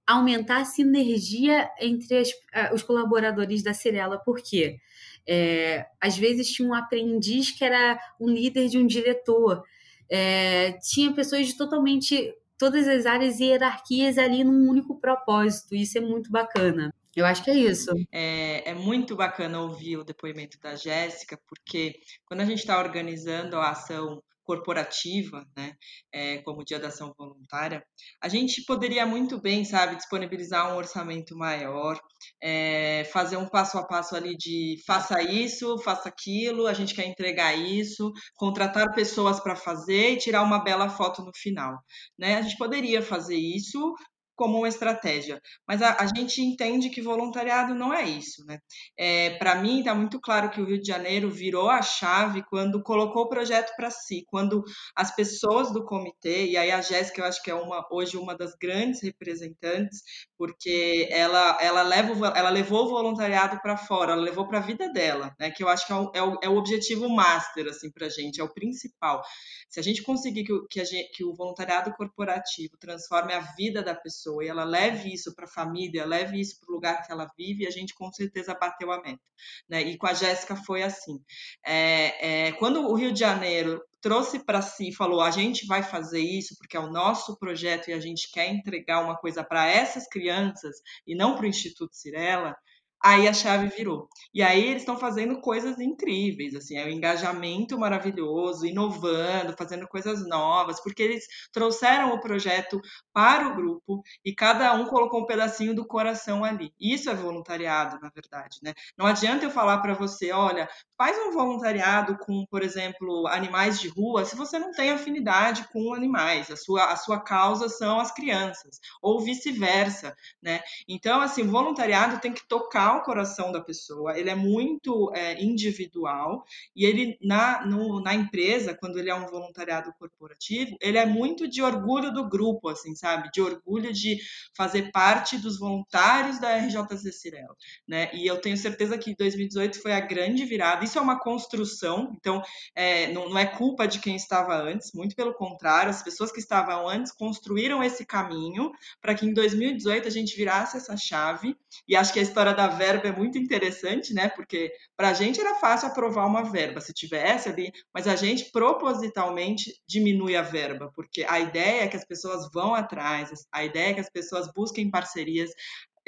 [0.08, 2.32] aumentar a sinergia entre as,
[2.74, 4.18] os colaboradores da Cirela.
[4.18, 4.80] Por quê?
[5.28, 9.62] É, às vezes tinha um aprendiz que era um líder de um diretor.
[10.10, 15.76] É, tinha pessoas de totalmente todas as áreas e hierarquias ali num único propósito.
[15.76, 16.94] Isso é muito bacana.
[17.16, 17.92] Eu acho que é isso.
[18.12, 23.58] É, é muito bacana ouvir o depoimento da Jéssica, porque quando a gente está organizando
[23.58, 25.74] a ação corporativa, né,
[26.12, 27.84] é, como Dia da Ação Voluntária,
[28.24, 32.00] a gente poderia muito bem, sabe, disponibilizar um orçamento maior,
[32.42, 37.06] é, fazer um passo a passo ali de faça isso, faça aquilo, a gente quer
[37.06, 41.78] entregar isso, contratar pessoas para fazer e tirar uma bela foto no final,
[42.18, 42.38] né?
[42.38, 43.94] A gente poderia fazer isso
[44.38, 45.42] como uma estratégia.
[45.68, 48.60] Mas a, a, gente entende que voluntariado não é isso, né?
[48.96, 52.82] É, Para mim, está muito claro que o Rio de Janeiro virou a chave quando
[52.84, 54.64] colocou o projeto para si, quando
[54.96, 58.38] as pessoas do comitê, e aí a Jéssica, eu acho que é uma, hoje uma
[58.38, 60.02] das grandes representantes,
[60.38, 64.88] porque ela, ela, leva, ela levou o voluntariado para fora, ela levou para a vida
[64.94, 65.50] dela, né?
[65.50, 68.10] Que eu acho que é o, é o, é o objetivo master, assim, para a
[68.10, 69.24] gente, é o principal.
[69.68, 73.96] Se a gente conseguir que, que, gente, que o voluntariado corporativo transforme a vida da
[73.96, 77.12] pessoa, pessoa e ela leve isso para a família, leve isso para o lugar que
[77.12, 79.22] ela vive, a gente com certeza bateu a meta.
[79.70, 79.82] Né?
[79.84, 81.20] E com a Jéssica foi assim.
[81.66, 86.22] É, é, quando o Rio de Janeiro trouxe para si falou: a gente vai fazer
[86.22, 90.08] isso porque é o nosso projeto e a gente quer entregar uma coisa para essas
[90.08, 92.56] crianças e não para o Instituto Cirela,
[93.04, 94.08] aí a chave virou.
[94.34, 100.28] E aí eles estão fazendo coisas incríveis, assim, é um engajamento maravilhoso, inovando, fazendo coisas
[100.28, 102.80] novas, porque eles trouxeram o projeto
[103.14, 106.72] para o grupo e cada um colocou um pedacinho do coração ali.
[106.80, 108.74] Isso é voluntariado, na verdade, né?
[108.98, 113.88] Não adianta eu falar para você, olha, faz um voluntariado com, por exemplo, animais de
[113.88, 118.12] rua, se você não tem afinidade com animais, a sua a sua causa são as
[118.14, 120.62] crianças, ou vice-versa, né?
[120.88, 126.44] Então, assim, voluntariado tem que tocar o coração da pessoa, ele é muito é, individual
[126.76, 131.48] e ele, na, no, na empresa, quando ele é um voluntariado corporativo, ele é muito
[131.48, 133.30] de orgulho do grupo, assim, sabe?
[133.32, 134.18] De orgulho de
[134.56, 137.56] fazer parte dos voluntários da RJC Cirela,
[137.88, 138.10] né?
[138.14, 140.84] E eu tenho certeza que 2018 foi a grande virada.
[140.84, 142.42] Isso é uma construção, então
[142.76, 146.40] é, não, não é culpa de quem estava antes, muito pelo contrário, as pessoas que
[146.40, 148.72] estavam antes construíram esse caminho
[149.02, 151.56] para que em 2018 a gente virasse essa chave.
[151.88, 154.30] E acho que a história da verba é muito interessante, né?
[154.30, 158.52] Porque para a gente era fácil aprovar uma verba se tivesse ali, mas a gente
[158.52, 163.92] propositalmente diminui a verba, porque a ideia é que as pessoas vão atrás, a ideia
[163.92, 165.52] é que as pessoas busquem parcerias,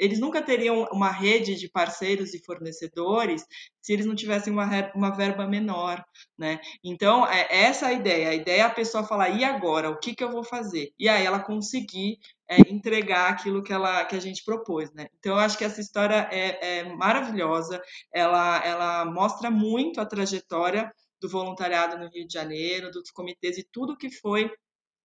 [0.00, 3.44] eles nunca teriam uma rede de parceiros e fornecedores
[3.82, 6.02] se eles não tivessem uma, uma verba menor,
[6.38, 6.58] né?
[6.82, 8.30] Então, é essa a ideia.
[8.30, 9.90] A ideia é a pessoa falar, e agora?
[9.90, 10.90] O que, que eu vou fazer?
[10.98, 15.08] E aí ela conseguir é, entregar aquilo que, ela, que a gente propôs, né?
[15.18, 17.82] Então, eu acho que essa história é, é maravilhosa.
[18.12, 23.68] Ela, ela mostra muito a trajetória do voluntariado no Rio de Janeiro, dos comitês e
[23.70, 24.50] tudo que foi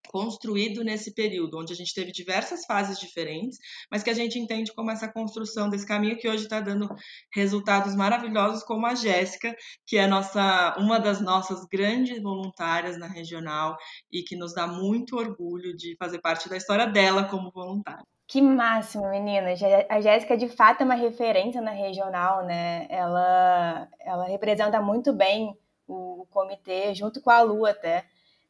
[0.07, 3.57] construído nesse período, onde a gente teve diversas fases diferentes,
[3.91, 6.87] mas que a gente entende como essa construção desse caminho que hoje está dando
[7.33, 13.77] resultados maravilhosos, como a Jéssica, que é nossa, uma das nossas grandes voluntárias na regional
[14.11, 18.05] e que nos dá muito orgulho de fazer parte da história dela como voluntária.
[18.27, 19.59] Que máximo, meninas.
[19.87, 22.87] A Jéssica, de fato, é uma referência na regional, né?
[22.89, 25.55] Ela, ela representa muito bem
[25.87, 28.05] o comitê, junto com a Lu até.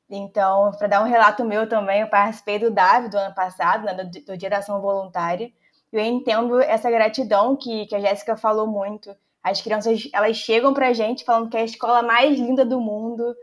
[0.09, 3.93] Então, para dar um relato meu também, eu participei do DAV do ano passado, né,
[3.93, 5.51] do, do Dia da Ação Voluntária.
[5.91, 9.15] Eu entendo essa gratidão que, que a Jéssica falou muito.
[9.41, 12.79] As crianças, elas chegam para a gente falando que é a escola mais linda do
[12.79, 13.35] mundo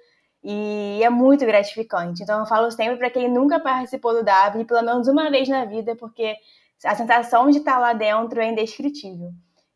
[0.42, 2.22] e é muito gratificante.
[2.22, 5.64] Então, eu falo sempre para quem nunca participou do DAV, pelo menos uma vez na
[5.64, 6.36] vida, porque
[6.84, 9.30] a sensação de estar lá dentro é indescritível.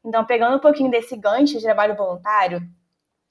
[0.05, 2.61] Então, pegando um pouquinho desse gancho de trabalho voluntário,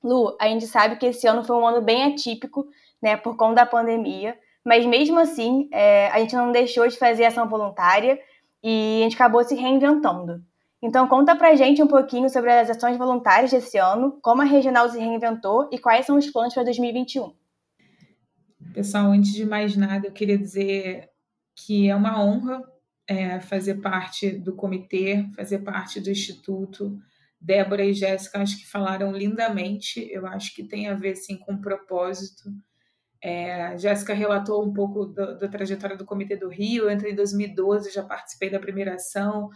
[0.03, 2.67] Lu, a gente sabe que esse ano foi um ano bem atípico,
[3.05, 7.25] né, por conta da pandemia, mas mesmo assim, é, a gente não deixou de fazer
[7.25, 8.19] ação voluntária
[8.63, 10.43] e a gente acabou se reinventando.
[10.81, 14.89] Então, conta pra gente um pouquinho sobre as ações voluntárias desse ano, como a regional
[14.89, 17.31] se reinventou e quais são os planos para 2021.
[18.73, 21.07] Pessoal, antes de mais nada, eu queria dizer
[21.55, 22.63] que é uma honra
[23.07, 26.97] é, fazer parte do comitê, fazer parte do Instituto.
[27.39, 31.53] Débora e Jéssica acho que falaram lindamente, eu acho que tem a ver sim com
[31.53, 32.49] o propósito.
[33.27, 36.83] É, Jéssica relatou um pouco da trajetória do Comitê do Rio.
[36.83, 39.49] Eu entrei em 2012, já participei da primeira ação.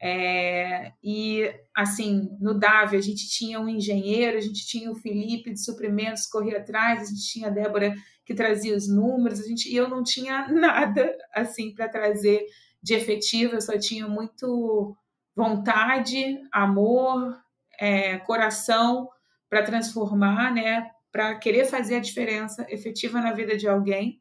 [0.00, 5.52] É, e assim, no DAV a gente tinha um engenheiro, a gente tinha o Felipe
[5.52, 7.92] de suprimentos, corria atrás, a gente tinha a Débora
[8.24, 12.46] que trazia os números, a gente, e eu não tinha nada assim para trazer
[12.80, 14.96] de efetivo, eu só tinha muito
[15.34, 17.36] vontade, amor,
[17.80, 19.08] é, coração
[19.50, 24.20] para transformar, né, para querer fazer a diferença efetiva na vida de alguém.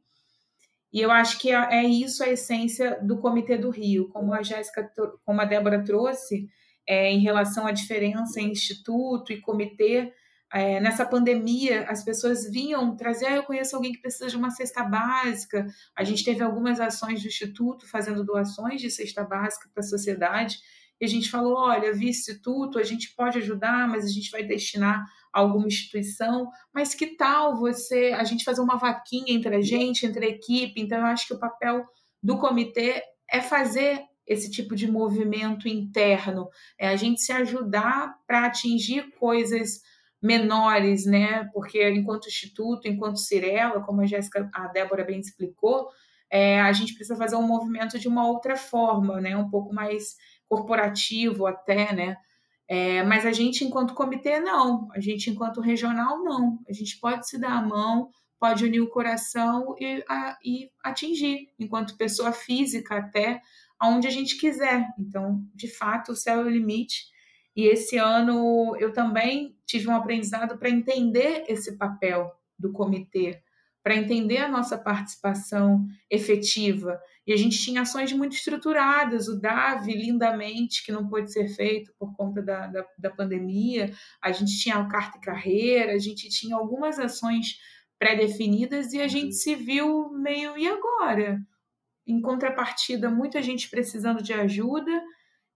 [0.92, 4.42] E eu acho que é, é isso a essência do Comitê do Rio, como a
[4.42, 4.90] Jéssica,
[5.26, 6.48] como a Débora trouxe,
[6.88, 10.14] é, em relação à diferença em instituto e comitê.
[10.54, 14.50] É, nessa pandemia, as pessoas vinham trazer, ah, eu conheço alguém que precisa de uma
[14.50, 15.68] cesta básica.
[15.94, 20.58] A gente teve algumas ações do Instituto fazendo doações de cesta básica para a sociedade.
[21.02, 24.44] E a gente falou: olha, via instituto, a gente pode ajudar, mas a gente vai
[24.44, 26.50] destinar alguma instituição.
[26.74, 30.82] Mas que tal você, a gente fazer uma vaquinha entre a gente, entre a equipe?
[30.82, 31.86] Então, eu acho que o papel
[32.22, 38.46] do comitê é fazer esse tipo de movimento interno, é a gente se ajudar para
[38.46, 39.82] atingir coisas
[40.22, 41.50] menores, né?
[41.54, 45.88] Porque enquanto instituto, enquanto Cirela, como a Jéssica, a Débora bem explicou,
[46.30, 49.38] é, a gente precisa fazer um movimento de uma outra forma, né?
[49.38, 50.16] Um pouco mais
[50.50, 52.18] corporativo até, né?
[52.68, 54.90] É, mas a gente, enquanto comitê, não.
[54.94, 56.60] A gente, enquanto regional, não.
[56.68, 61.50] A gente pode se dar a mão, pode unir o coração e, a, e atingir,
[61.58, 63.42] enquanto pessoa física, até
[63.80, 64.86] aonde a gente quiser.
[65.00, 67.06] Então, de fato, o céu é o limite.
[67.56, 73.42] E esse ano eu também tive um aprendizado para entender esse papel do comitê,
[73.88, 77.00] para entender a nossa participação efetiva.
[77.26, 81.94] E a gente tinha ações muito estruturadas, o DAV, lindamente, que não pôde ser feito
[81.98, 86.28] por conta da, da, da pandemia, a gente tinha o Carta e Carreira, a gente
[86.28, 87.60] tinha algumas ações
[87.98, 91.40] pré-definidas e a gente se viu meio, e agora?
[92.06, 95.02] Em contrapartida, muita gente precisando de ajuda,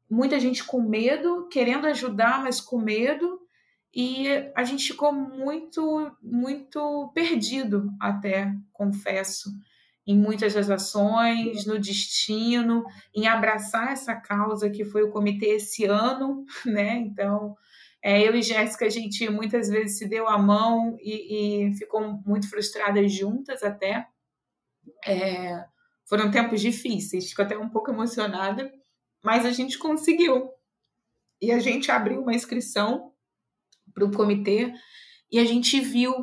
[0.10, 3.41] muita gente com medo, querendo ajudar, mas com medo,
[3.94, 9.50] e a gente ficou muito, muito perdido, até, confesso,
[10.08, 15.86] em muitas das ações, no destino, em abraçar essa causa que foi o comitê esse
[15.86, 16.98] ano, né?
[16.98, 17.56] Então,
[18.02, 22.02] é, eu e Jéssica, a gente muitas vezes se deu a mão e, e ficou
[22.26, 24.08] muito frustradas juntas até.
[25.06, 25.66] É,
[26.06, 28.72] foram tempos difíceis, fico até um pouco emocionada,
[29.24, 30.50] mas a gente conseguiu.
[31.42, 33.11] E a gente abriu uma inscrição
[33.94, 34.74] para o comitê
[35.32, 36.14] e a gente viu,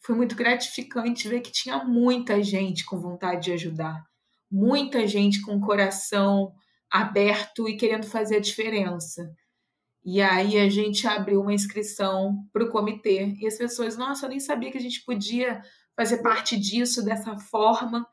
[0.00, 4.02] foi muito gratificante ver que tinha muita gente com vontade de ajudar,
[4.50, 6.52] muita gente com coração
[6.90, 9.30] aberto e querendo fazer a diferença.
[10.04, 14.30] E aí a gente abriu uma inscrição para o comitê e as pessoas, nossa, eu
[14.30, 15.60] nem sabia que a gente podia
[15.96, 18.06] fazer parte disso dessa forma.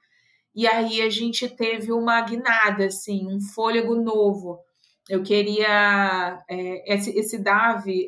[0.55, 4.59] E aí a gente teve uma guinada, assim, um fôlego novo
[5.09, 7.41] eu queria é, esse, esse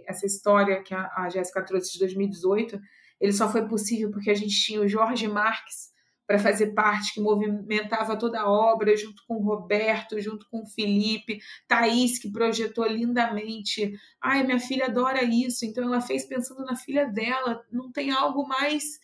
[0.08, 2.80] essa história que a, a Jéssica trouxe de 2018,
[3.20, 5.94] ele só foi possível porque a gente tinha o Jorge Marques
[6.28, 10.66] para fazer parte, que movimentava toda a obra, junto com o Roberto, junto com o
[10.66, 13.94] Felipe, Thaís, que projetou lindamente.
[14.20, 17.64] Ai, minha filha adora isso, então ela fez pensando na filha dela.
[17.72, 19.00] Não tem algo mais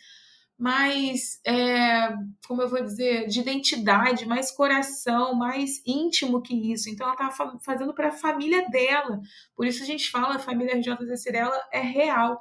[0.61, 2.13] mais, é,
[2.47, 6.87] como eu vou dizer, de identidade, mais coração, mais íntimo que isso.
[6.87, 9.19] Então, ela estava fazendo para a família dela.
[9.55, 12.39] Por isso a gente fala, a família RJ Cirela é real.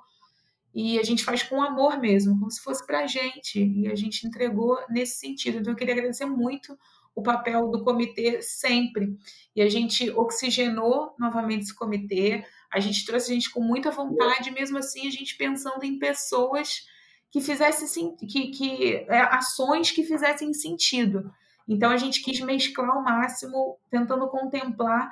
[0.74, 3.58] E a gente faz com amor mesmo, como se fosse para a gente.
[3.58, 5.56] E a gente entregou nesse sentido.
[5.56, 6.78] Então, eu queria agradecer muito
[7.14, 9.16] o papel do comitê sempre.
[9.56, 14.50] E a gente oxigenou novamente esse comitê, a gente trouxe a gente com muita vontade,
[14.50, 16.82] mesmo assim, a gente pensando em pessoas
[17.30, 21.32] que fizesse que, que é, ações que fizessem sentido.
[21.68, 25.10] Então a gente quis mesclar ao máximo, tentando contemplar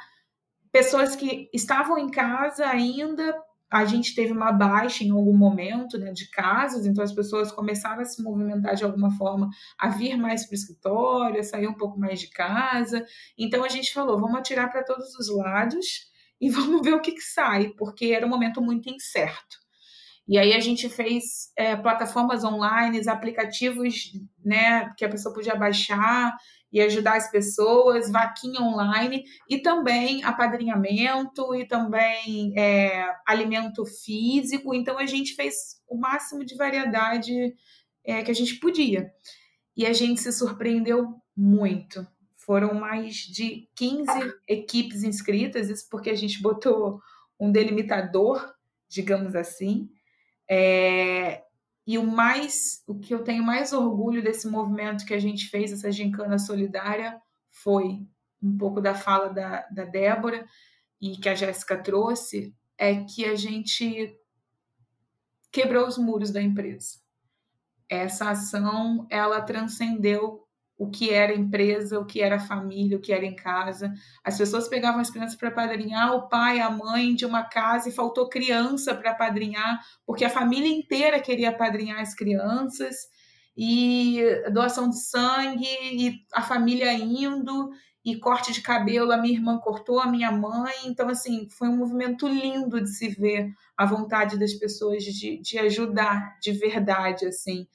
[0.72, 3.36] pessoas que estavam em casa ainda.
[3.70, 8.00] A gente teve uma baixa em algum momento né, de casas, então as pessoas começaram
[8.00, 11.74] a se movimentar de alguma forma, a vir mais para o escritório, a sair um
[11.74, 13.04] pouco mais de casa.
[13.36, 16.10] Então a gente falou: vamos atirar para todos os lados
[16.40, 19.67] e vamos ver o que, que sai, porque era um momento muito incerto.
[20.28, 24.12] E aí a gente fez é, plataformas online, aplicativos
[24.44, 26.36] né, que a pessoa podia baixar
[26.70, 34.74] e ajudar as pessoas, vaquinha online e também apadrinhamento e também é, alimento físico.
[34.74, 35.54] Então a gente fez
[35.88, 37.54] o máximo de variedade
[38.04, 39.10] é, que a gente podia.
[39.74, 42.06] E a gente se surpreendeu muito.
[42.36, 44.10] Foram mais de 15
[44.46, 47.00] equipes inscritas, isso porque a gente botou
[47.40, 48.46] um delimitador,
[48.90, 49.88] digamos assim.
[50.48, 51.44] É,
[51.86, 55.72] e o mais, o que eu tenho mais orgulho desse movimento que a gente fez,
[55.72, 57.20] essa gincana solidária,
[57.50, 58.06] foi
[58.42, 60.46] um pouco da fala da, da Débora
[61.00, 64.16] e que a Jéssica trouxe, é que a gente
[65.50, 66.98] quebrou os muros da empresa.
[67.88, 70.47] Essa ação, ela transcendeu
[70.78, 73.92] o que era empresa, o que era família, o que era em casa.
[74.24, 77.92] As pessoas pegavam as crianças para padrinhar, o pai, a mãe de uma casa e
[77.92, 82.94] faltou criança para padrinhar, porque a família inteira queria padrinhar as crianças.
[83.60, 84.22] E
[84.52, 87.70] doação de sangue, e a família indo,
[88.04, 90.74] e corte de cabelo, a minha irmã cortou, a minha mãe.
[90.86, 95.58] Então, assim, foi um movimento lindo de se ver a vontade das pessoas de, de
[95.58, 97.66] ajudar de verdade, assim.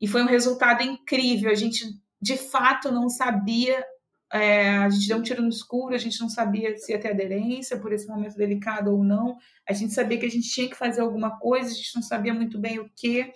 [0.00, 1.50] E foi um resultado incrível.
[1.50, 1.84] A gente
[2.26, 3.84] de fato não sabia,
[4.32, 7.10] é, a gente deu um tiro no escuro, a gente não sabia se ia ter
[7.10, 9.36] aderência por esse momento delicado ou não,
[9.68, 12.34] a gente sabia que a gente tinha que fazer alguma coisa, a gente não sabia
[12.34, 13.32] muito bem o que.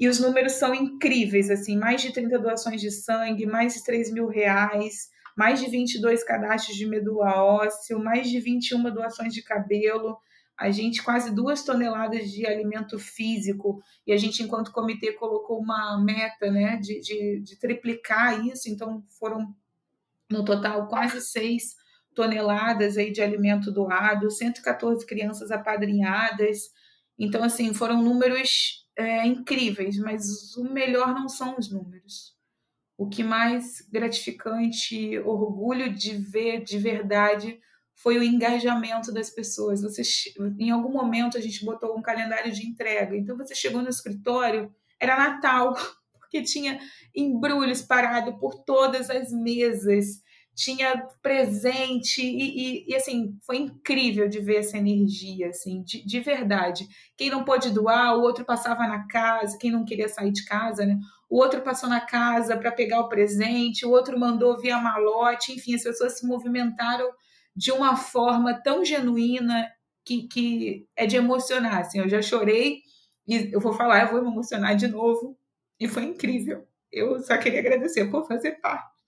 [0.00, 4.10] E os números são incríveis, assim, mais de 30 doações de sangue, mais de 3
[4.10, 10.16] mil reais, mais de 22 cadastros de medula óssea, mais de 21 doações de cabelo,
[10.58, 15.98] a gente quase duas toneladas de alimento físico e a gente, enquanto comitê, colocou uma
[16.02, 19.54] meta né, de, de, de triplicar isso, então foram
[20.30, 21.76] no total quase seis
[22.14, 26.70] toneladas aí de alimento doado, 114 crianças apadrinhadas.
[27.18, 32.36] Então, assim, foram números é, incríveis, mas o melhor não são os números.
[32.96, 37.58] O que mais gratificante, orgulho de ver de verdade
[37.94, 39.82] foi o engajamento das pessoas.
[39.82, 40.02] Você,
[40.58, 43.16] em algum momento a gente botou um calendário de entrega.
[43.16, 45.74] Então você chegou no escritório, era Natal,
[46.18, 46.78] porque tinha
[47.14, 50.22] embrulhos parados por todas as mesas,
[50.54, 56.20] tinha presente e, e, e, assim foi incrível de ver essa energia, assim, de, de
[56.20, 56.86] verdade.
[57.16, 60.84] Quem não pôde doar, o outro passava na casa, quem não queria sair de casa,
[60.84, 60.98] né?
[61.28, 65.74] O outro passou na casa para pegar o presente, o outro mandou via malote, enfim,
[65.74, 67.08] as pessoas se movimentaram
[67.54, 69.70] de uma forma tão genuína
[70.04, 71.80] que, que é de emocionar.
[71.80, 72.82] Assim, eu já chorei
[73.26, 75.38] e eu vou falar, eu vou me emocionar de novo.
[75.78, 76.66] E foi incrível.
[76.90, 79.02] Eu só queria agradecer por fazer parte.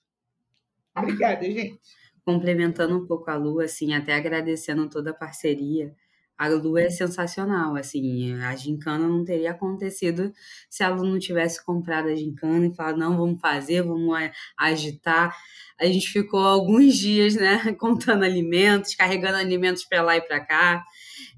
[0.96, 1.80] Obrigada, gente.
[2.24, 5.94] Complementando um pouco a Lu, assim, até agradecendo toda a parceria.
[6.36, 10.32] A Lu é sensacional, assim, a gincana não teria acontecido
[10.68, 14.12] se a Lu não tivesse comprado a gincana e falado, não, vamos fazer, vamos
[14.58, 15.34] agitar.
[15.80, 20.84] A gente ficou alguns dias, né, contando alimentos, carregando alimentos para lá e para cá.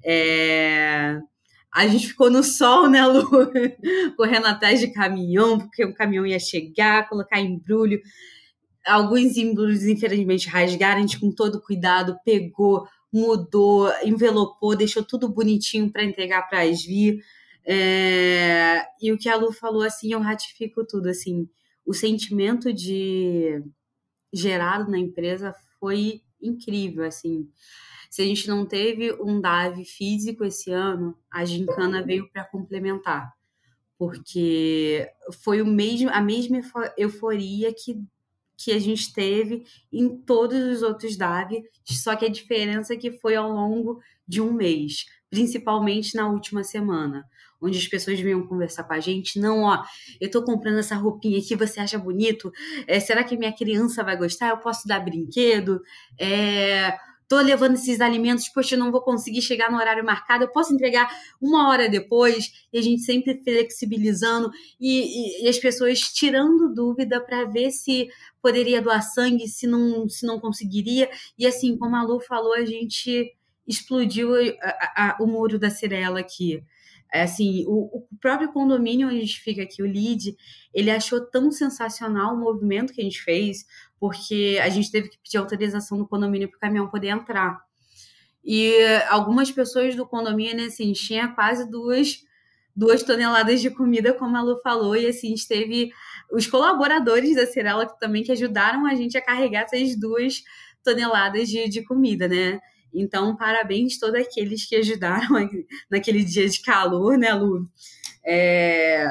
[0.03, 1.19] É...
[1.73, 3.29] A gente ficou no sol, né, Lu?
[4.17, 8.01] Correndo atrás de caminhão, porque o caminhão ia chegar, colocar embrulho.
[8.85, 10.97] Alguns embrulhos, infelizmente, rasgaram.
[10.97, 16.83] A gente, com todo cuidado, pegou, mudou, envelopou, deixou tudo bonitinho para entregar para as
[16.83, 17.21] Vi.
[17.65, 18.85] É...
[19.01, 21.49] E o que a Lu falou, assim, eu ratifico tudo, assim.
[21.85, 23.63] O sentimento de
[24.33, 27.49] gerado na empresa foi incrível, assim.
[28.09, 33.33] Se a gente não teve um DAV físico esse ano, a gincana veio para complementar,
[33.97, 35.09] porque
[35.43, 36.61] foi o mesmo, a mesma
[36.97, 38.01] euforia que,
[38.57, 43.11] que a gente teve em todos os outros DAV, só que a diferença é que
[43.11, 47.25] foi ao longo de um mês, principalmente na última semana
[47.61, 49.39] onde as pessoas vinham conversar com a gente.
[49.39, 49.83] Não, ó,
[50.21, 52.51] eu tô comprando essa roupinha aqui, você acha bonito?
[52.85, 54.49] É, será que minha criança vai gostar?
[54.49, 55.81] Eu posso dar brinquedo?
[56.19, 56.95] É,
[57.27, 60.73] tô levando esses alimentos, poxa, eu não vou conseguir chegar no horário marcado, eu posso
[60.73, 61.09] entregar
[61.41, 64.49] uma hora depois, e a gente sempre flexibilizando
[64.79, 68.07] e, e, e as pessoas tirando dúvida para ver se
[68.41, 71.09] poderia doar sangue, se não, se não conseguiria.
[71.37, 73.33] E assim, como a Lu falou, a gente
[73.67, 76.63] explodiu a, a, o muro da Cirela aqui.
[77.13, 80.35] É assim, o, o, próprio condomínio onde a gente fica aqui, o LID,
[80.73, 83.65] ele achou tão sensacional o movimento que a gente fez,
[83.99, 87.59] porque a gente teve que pedir autorização do condomínio para o caminhão poder entrar.
[88.43, 88.73] E
[89.09, 92.23] algumas pessoas do condomínio, assim, tinha quase duas,
[92.75, 95.91] duas toneladas de comida, como a Lu falou, e assim, teve
[96.31, 100.43] os colaboradores da Cirela também que ajudaram a gente a carregar essas duas
[100.83, 102.61] toneladas de, de comida, né?
[102.93, 105.27] Então, parabéns todos aqueles que ajudaram
[105.91, 107.65] naquele dia de calor, né, Lu?
[108.25, 109.07] É...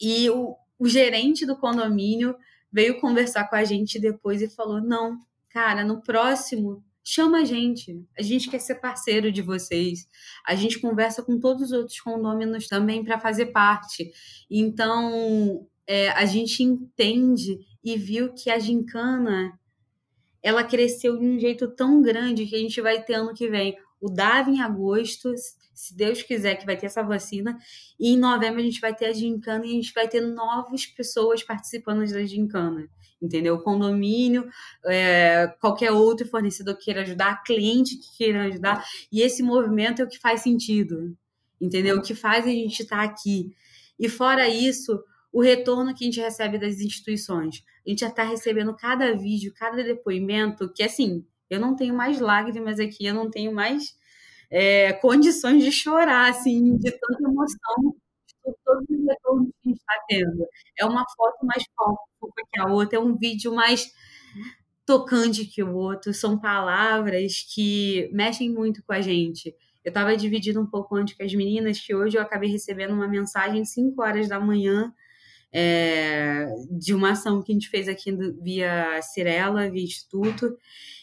[0.00, 2.34] E o, o gerente do condomínio
[2.72, 5.18] veio conversar com a gente depois e falou: não,
[5.50, 8.04] cara, no próximo chama a gente.
[8.18, 10.06] A gente quer ser parceiro de vocês.
[10.46, 14.12] A gente conversa com todos os outros condôminos também para fazer parte.
[14.50, 19.58] Então, é, a gente entende e viu que a gincana
[20.42, 23.76] ela cresceu de um jeito tão grande que a gente vai ter ano que vem
[24.00, 25.32] o DAV em agosto,
[25.72, 27.58] se Deus quiser que vai ter essa vacina,
[27.98, 30.86] e em novembro a gente vai ter a gincana e a gente vai ter novas
[30.86, 32.88] pessoas participando da gincana
[33.20, 33.58] entendeu?
[33.58, 34.48] Condomínio,
[34.86, 40.04] é, qualquer outro fornecedor que queira ajudar, cliente que queira ajudar, e esse movimento é
[40.04, 41.14] o que faz sentido,
[41.60, 41.98] entendeu?
[41.98, 43.54] O que faz a gente estar tá aqui.
[43.98, 45.02] E fora isso,
[45.32, 47.62] o retorno que a gente recebe das instituições.
[47.86, 52.20] A gente já está recebendo cada vídeo, cada depoimento, que assim, eu não tenho mais
[52.20, 53.94] lágrimas aqui, eu não tenho mais
[54.50, 57.94] é, condições de chorar, assim, de tanta emoção
[58.42, 60.46] por todos os retornos que a gente está tendo.
[60.78, 63.92] É uma foto mais fofa que a outra, é um vídeo mais
[64.84, 69.54] tocante que o outro, são palavras que mexem muito com a gente.
[69.84, 73.08] Eu estava dividindo um pouco antes com as meninas que hoje eu acabei recebendo uma
[73.08, 74.92] mensagem 5 horas da manhã
[75.52, 80.56] é, de uma ação que a gente fez aqui via Cirela, via Instituto.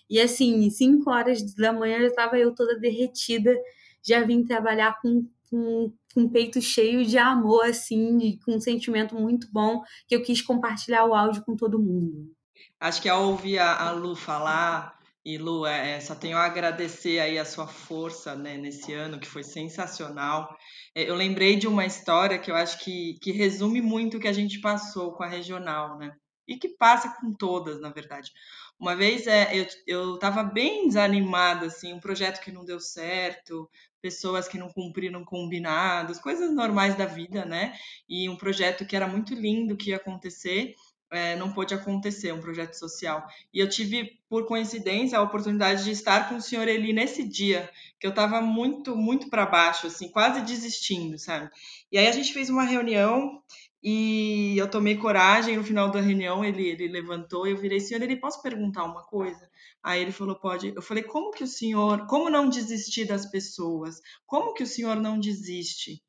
[0.09, 3.53] E assim, 5 horas da manhã já estava eu toda derretida,
[4.01, 9.15] já vim trabalhar com com, com o peito cheio de amor, assim, com um sentimento
[9.15, 12.31] muito bom, que eu quis compartilhar o áudio com todo mundo.
[12.79, 16.45] Acho que ao ouvir a, a Lu falar, e Lu, é, é, só tenho a
[16.45, 20.55] agradecer aí a sua força né, nesse ano, que foi sensacional.
[20.95, 24.27] É, eu lembrei de uma história que eu acho que, que resume muito o que
[24.27, 26.13] a gente passou com a regional, né?
[26.47, 28.31] E que passa com todas, na verdade.
[28.79, 33.69] Uma vez é, eu estava bem desanimada, assim, um projeto que não deu certo,
[34.01, 37.73] pessoas que não cumpriram combinados, coisas normais da vida, né?
[38.07, 40.75] E um projeto que era muito lindo que ia acontecer,
[41.11, 43.25] é, não pôde acontecer, um projeto social.
[43.53, 47.69] E eu tive, por coincidência, a oportunidade de estar com o senhor Eli nesse dia,
[47.99, 51.49] que eu estava muito, muito para baixo, assim, quase desistindo, sabe?
[51.91, 53.41] E aí a gente fez uma reunião
[53.81, 58.01] e eu tomei coragem, no final da reunião ele, ele levantou e eu virei, senhor,
[58.01, 59.49] ele posso perguntar uma coisa?
[59.83, 60.73] Aí ele falou, pode.
[60.75, 64.01] Eu falei, como que o senhor, como não desistir das pessoas?
[64.25, 66.01] Como que o senhor não desiste?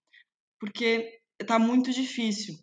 [0.59, 2.55] Porque tá muito difícil.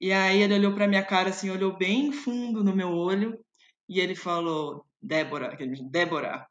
[0.00, 3.38] E aí ele olhou para minha cara assim, olhou bem fundo no meu olho
[3.88, 5.56] e ele falou, Débora,
[5.90, 6.46] Débora,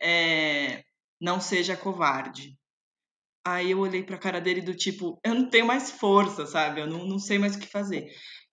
[0.00, 0.82] é,
[1.20, 2.56] não seja covarde.
[3.50, 6.80] Aí eu olhei para a cara dele do tipo, eu não tenho mais força, sabe?
[6.82, 8.06] Eu não, não sei mais o que fazer.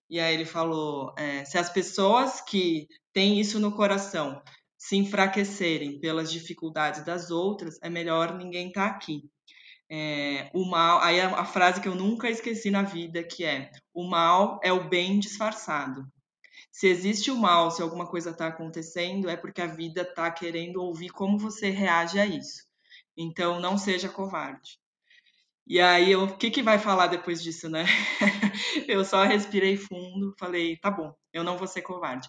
[0.08, 4.40] E aí ele falou, é, se as pessoas que têm isso no coração
[4.78, 9.22] se enfraquecerem pelas dificuldades das outras, é melhor ninguém estar tá aqui.
[9.90, 13.70] É, o mal, aí a, a frase que eu nunca esqueci na vida que é:
[13.92, 16.06] o mal é o bem disfarçado.
[16.72, 20.82] Se existe o mal, se alguma coisa está acontecendo, é porque a vida está querendo
[20.82, 22.64] ouvir como você reage a isso.
[23.16, 24.78] Então, não seja covarde.
[25.66, 27.84] E aí, o que, que vai falar depois disso, né?
[28.86, 32.28] eu só respirei fundo, falei, tá bom, eu não vou ser covarde.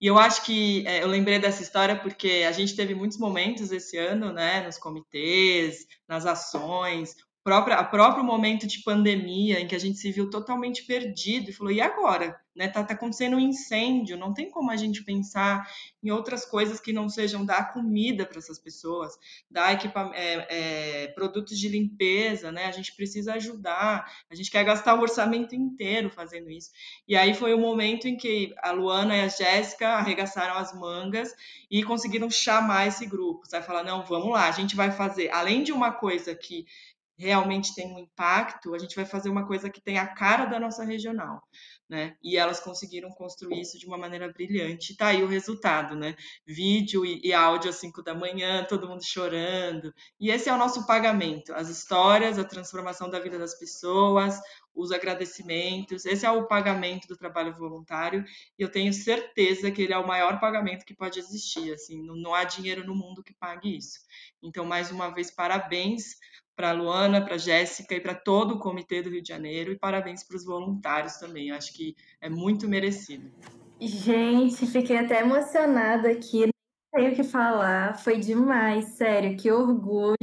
[0.00, 3.70] E eu acho que é, eu lembrei dessa história porque a gente teve muitos momentos
[3.70, 7.14] esse ano, né, nos comitês, nas ações,
[7.44, 11.52] própria, a próprio momento de pandemia em que a gente se viu totalmente perdido e
[11.52, 12.40] falou, e agora?
[12.54, 12.68] Né?
[12.68, 15.66] Tá, tá acontecendo um incêndio, não tem como a gente pensar
[16.02, 19.14] em outras coisas que não sejam dar comida para essas pessoas,
[19.50, 22.66] dar equipa é, é, produtos de limpeza, né?
[22.66, 26.70] A gente precisa ajudar, a gente quer gastar o orçamento inteiro fazendo isso.
[27.08, 31.34] E aí foi o momento em que a Luana e a Jéssica arregaçaram as mangas
[31.70, 33.64] e conseguiram chamar esse grupo, sabe?
[33.64, 36.66] Falar, não, vamos lá, a gente vai fazer, além de uma coisa que
[37.18, 40.58] realmente tem um impacto, a gente vai fazer uma coisa que tem a cara da
[40.58, 41.42] nossa regional,
[41.88, 42.16] né?
[42.22, 44.96] E elas conseguiram construir isso de uma maneira brilhante.
[44.96, 46.16] Tá aí o resultado, né?
[46.46, 49.92] Vídeo e, e áudio às 5 da manhã, todo mundo chorando.
[50.18, 54.40] E esse é o nosso pagamento, as histórias, a transformação da vida das pessoas,
[54.74, 56.04] os agradecimentos.
[56.04, 58.24] Esse é o pagamento do trabalho voluntário
[58.58, 61.72] e eu tenho certeza que ele é o maior pagamento que pode existir.
[61.72, 64.00] Assim, não, não há dinheiro no mundo que pague isso.
[64.42, 66.16] Então, mais uma vez, parabéns
[66.62, 69.72] para a Luana, para a Jéssica e para todo o Comitê do Rio de Janeiro
[69.72, 71.50] e parabéns para os voluntários também.
[71.50, 73.32] Acho que é muito merecido.
[73.80, 76.52] Gente, fiquei até emocionada aqui, não
[77.00, 80.14] sei o que falar, foi demais, sério, que orgulho,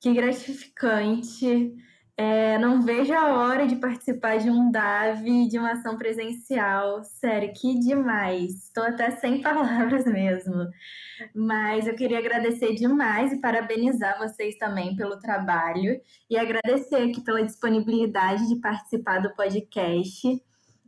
[0.00, 1.72] que gratificante.
[2.14, 7.02] É, não vejo a hora de participar de um DAV, de uma ação presencial.
[7.02, 8.64] Sério, que demais.
[8.64, 10.68] Estou até sem palavras mesmo.
[11.34, 17.42] Mas eu queria agradecer demais e parabenizar vocês também pelo trabalho e agradecer aqui pela
[17.42, 20.42] disponibilidade de participar do podcast.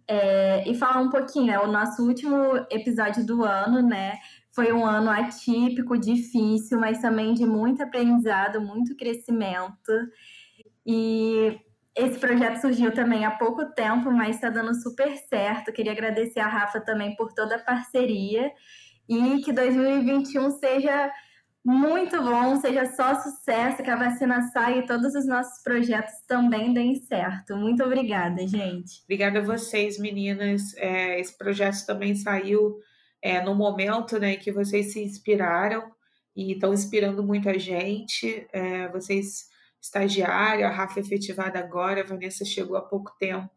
[0.06, 2.36] É, e falar um pouquinho, é o nosso último
[2.70, 4.18] episódio do ano, né?
[4.52, 9.92] Foi um ano atípico, difícil, mas também de muito aprendizado, muito crescimento.
[10.86, 11.58] E
[11.96, 15.72] esse projeto surgiu também há pouco tempo, mas está dando super certo.
[15.72, 18.50] Queria agradecer a Rafa também por toda a parceria
[19.08, 21.10] e que 2021 seja
[21.64, 26.74] muito bom, seja só sucesso, que a vacina saia e todos os nossos projetos também
[26.74, 27.56] deem certo.
[27.56, 29.02] Muito obrigada, gente.
[29.04, 30.76] Obrigada a vocês, meninas.
[30.76, 32.80] É, esse projeto também saiu
[33.22, 35.90] é, no momento né, que vocês se inspiraram
[36.36, 38.46] e estão inspirando muita gente.
[38.52, 39.48] É, vocês
[39.84, 43.50] estagiária, a Rafa efetivada agora, a Vanessa chegou há pouco tempo.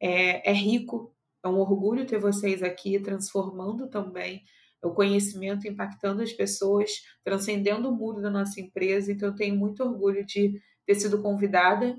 [0.00, 4.42] É, é rico, é um orgulho ter vocês aqui, transformando também
[4.82, 6.90] o conhecimento, impactando as pessoas,
[7.24, 9.12] transcendendo o muro da nossa empresa.
[9.12, 11.96] Então, eu tenho muito orgulho de ter sido convidada,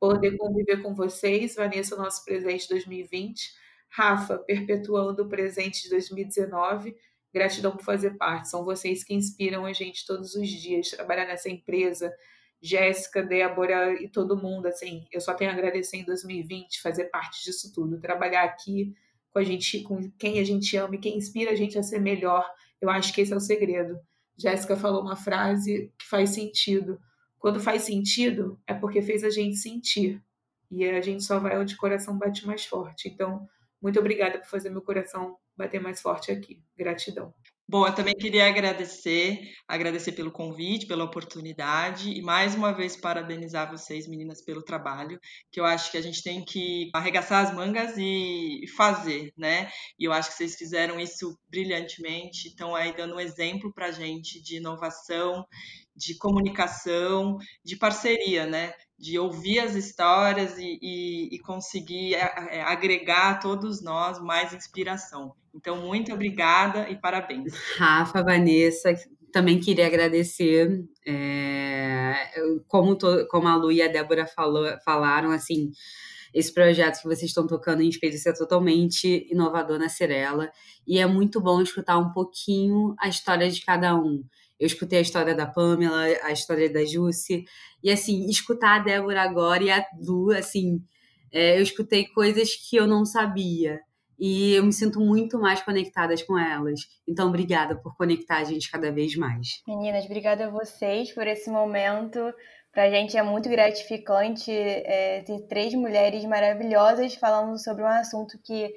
[0.00, 1.54] poder conviver com vocês.
[1.54, 3.50] Vanessa, nosso presente 2020.
[3.90, 6.96] Rafa, perpetuando o presente de 2019.
[7.32, 8.48] Gratidão por fazer parte.
[8.48, 12.12] São vocês que inspiram a gente todos os dias, trabalhar nessa empresa,
[12.60, 17.44] Jéssica, Débora e todo mundo, assim, eu só tenho a agradecer em 2020 fazer parte
[17.44, 18.94] disso tudo, trabalhar aqui
[19.30, 22.00] com a gente, com quem a gente ama e quem inspira a gente a ser
[22.00, 22.44] melhor.
[22.80, 23.98] Eu acho que esse é o segredo.
[24.36, 27.00] Jéssica falou uma frase que faz sentido.
[27.38, 30.22] Quando faz sentido, é porque fez a gente sentir.
[30.70, 33.08] E a gente só vai onde o coração bate mais forte.
[33.08, 33.48] Então,
[33.80, 36.62] muito obrigada por fazer meu coração bater mais forte aqui.
[36.76, 37.32] Gratidão.
[37.70, 43.70] Bom, eu também queria agradecer, agradecer pelo convite, pela oportunidade e mais uma vez parabenizar
[43.70, 45.20] vocês, meninas, pelo trabalho,
[45.52, 49.70] que eu acho que a gente tem que arregaçar as mangas e fazer, né?
[49.98, 53.92] E eu acho que vocês fizeram isso brilhantemente, estão aí dando um exemplo para a
[53.92, 55.44] gente de inovação,
[55.94, 58.72] de comunicação, de parceria, né?
[58.98, 64.52] de ouvir as histórias e, e, e, conseguir é, é, agregar a todos nós mais
[64.52, 65.32] inspiração.
[65.58, 67.52] Então, muito obrigada e parabéns.
[67.76, 68.94] Rafa, Vanessa,
[69.32, 70.84] também queria agradecer.
[71.04, 72.14] É,
[72.68, 75.72] como, to, como a Lu e a Débora falou, falaram, assim,
[76.32, 80.48] esse projeto que vocês estão tocando em experiência é totalmente inovador na Cirela.
[80.86, 84.22] E é muito bom escutar um pouquinho a história de cada um.
[84.60, 87.44] Eu escutei a história da Pamela, a história da Jussi,
[87.82, 90.80] e assim, escutar a Débora agora e a Lu, assim,
[91.32, 93.80] é, eu escutei coisas que eu não sabia.
[94.18, 96.80] E eu me sinto muito mais conectada com elas.
[97.06, 99.62] Então, obrigada por conectar a gente cada vez mais.
[99.66, 102.18] Meninas, obrigada a vocês por esse momento.
[102.72, 108.38] Para a gente é muito gratificante é, ter três mulheres maravilhosas falando sobre um assunto
[108.42, 108.74] que,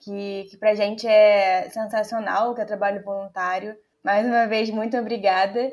[0.00, 3.74] que, que para a gente é sensacional, que é trabalho voluntário.
[4.04, 5.72] Mais uma vez, muito obrigada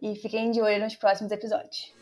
[0.00, 1.92] e fiquem de olho nos próximos episódios.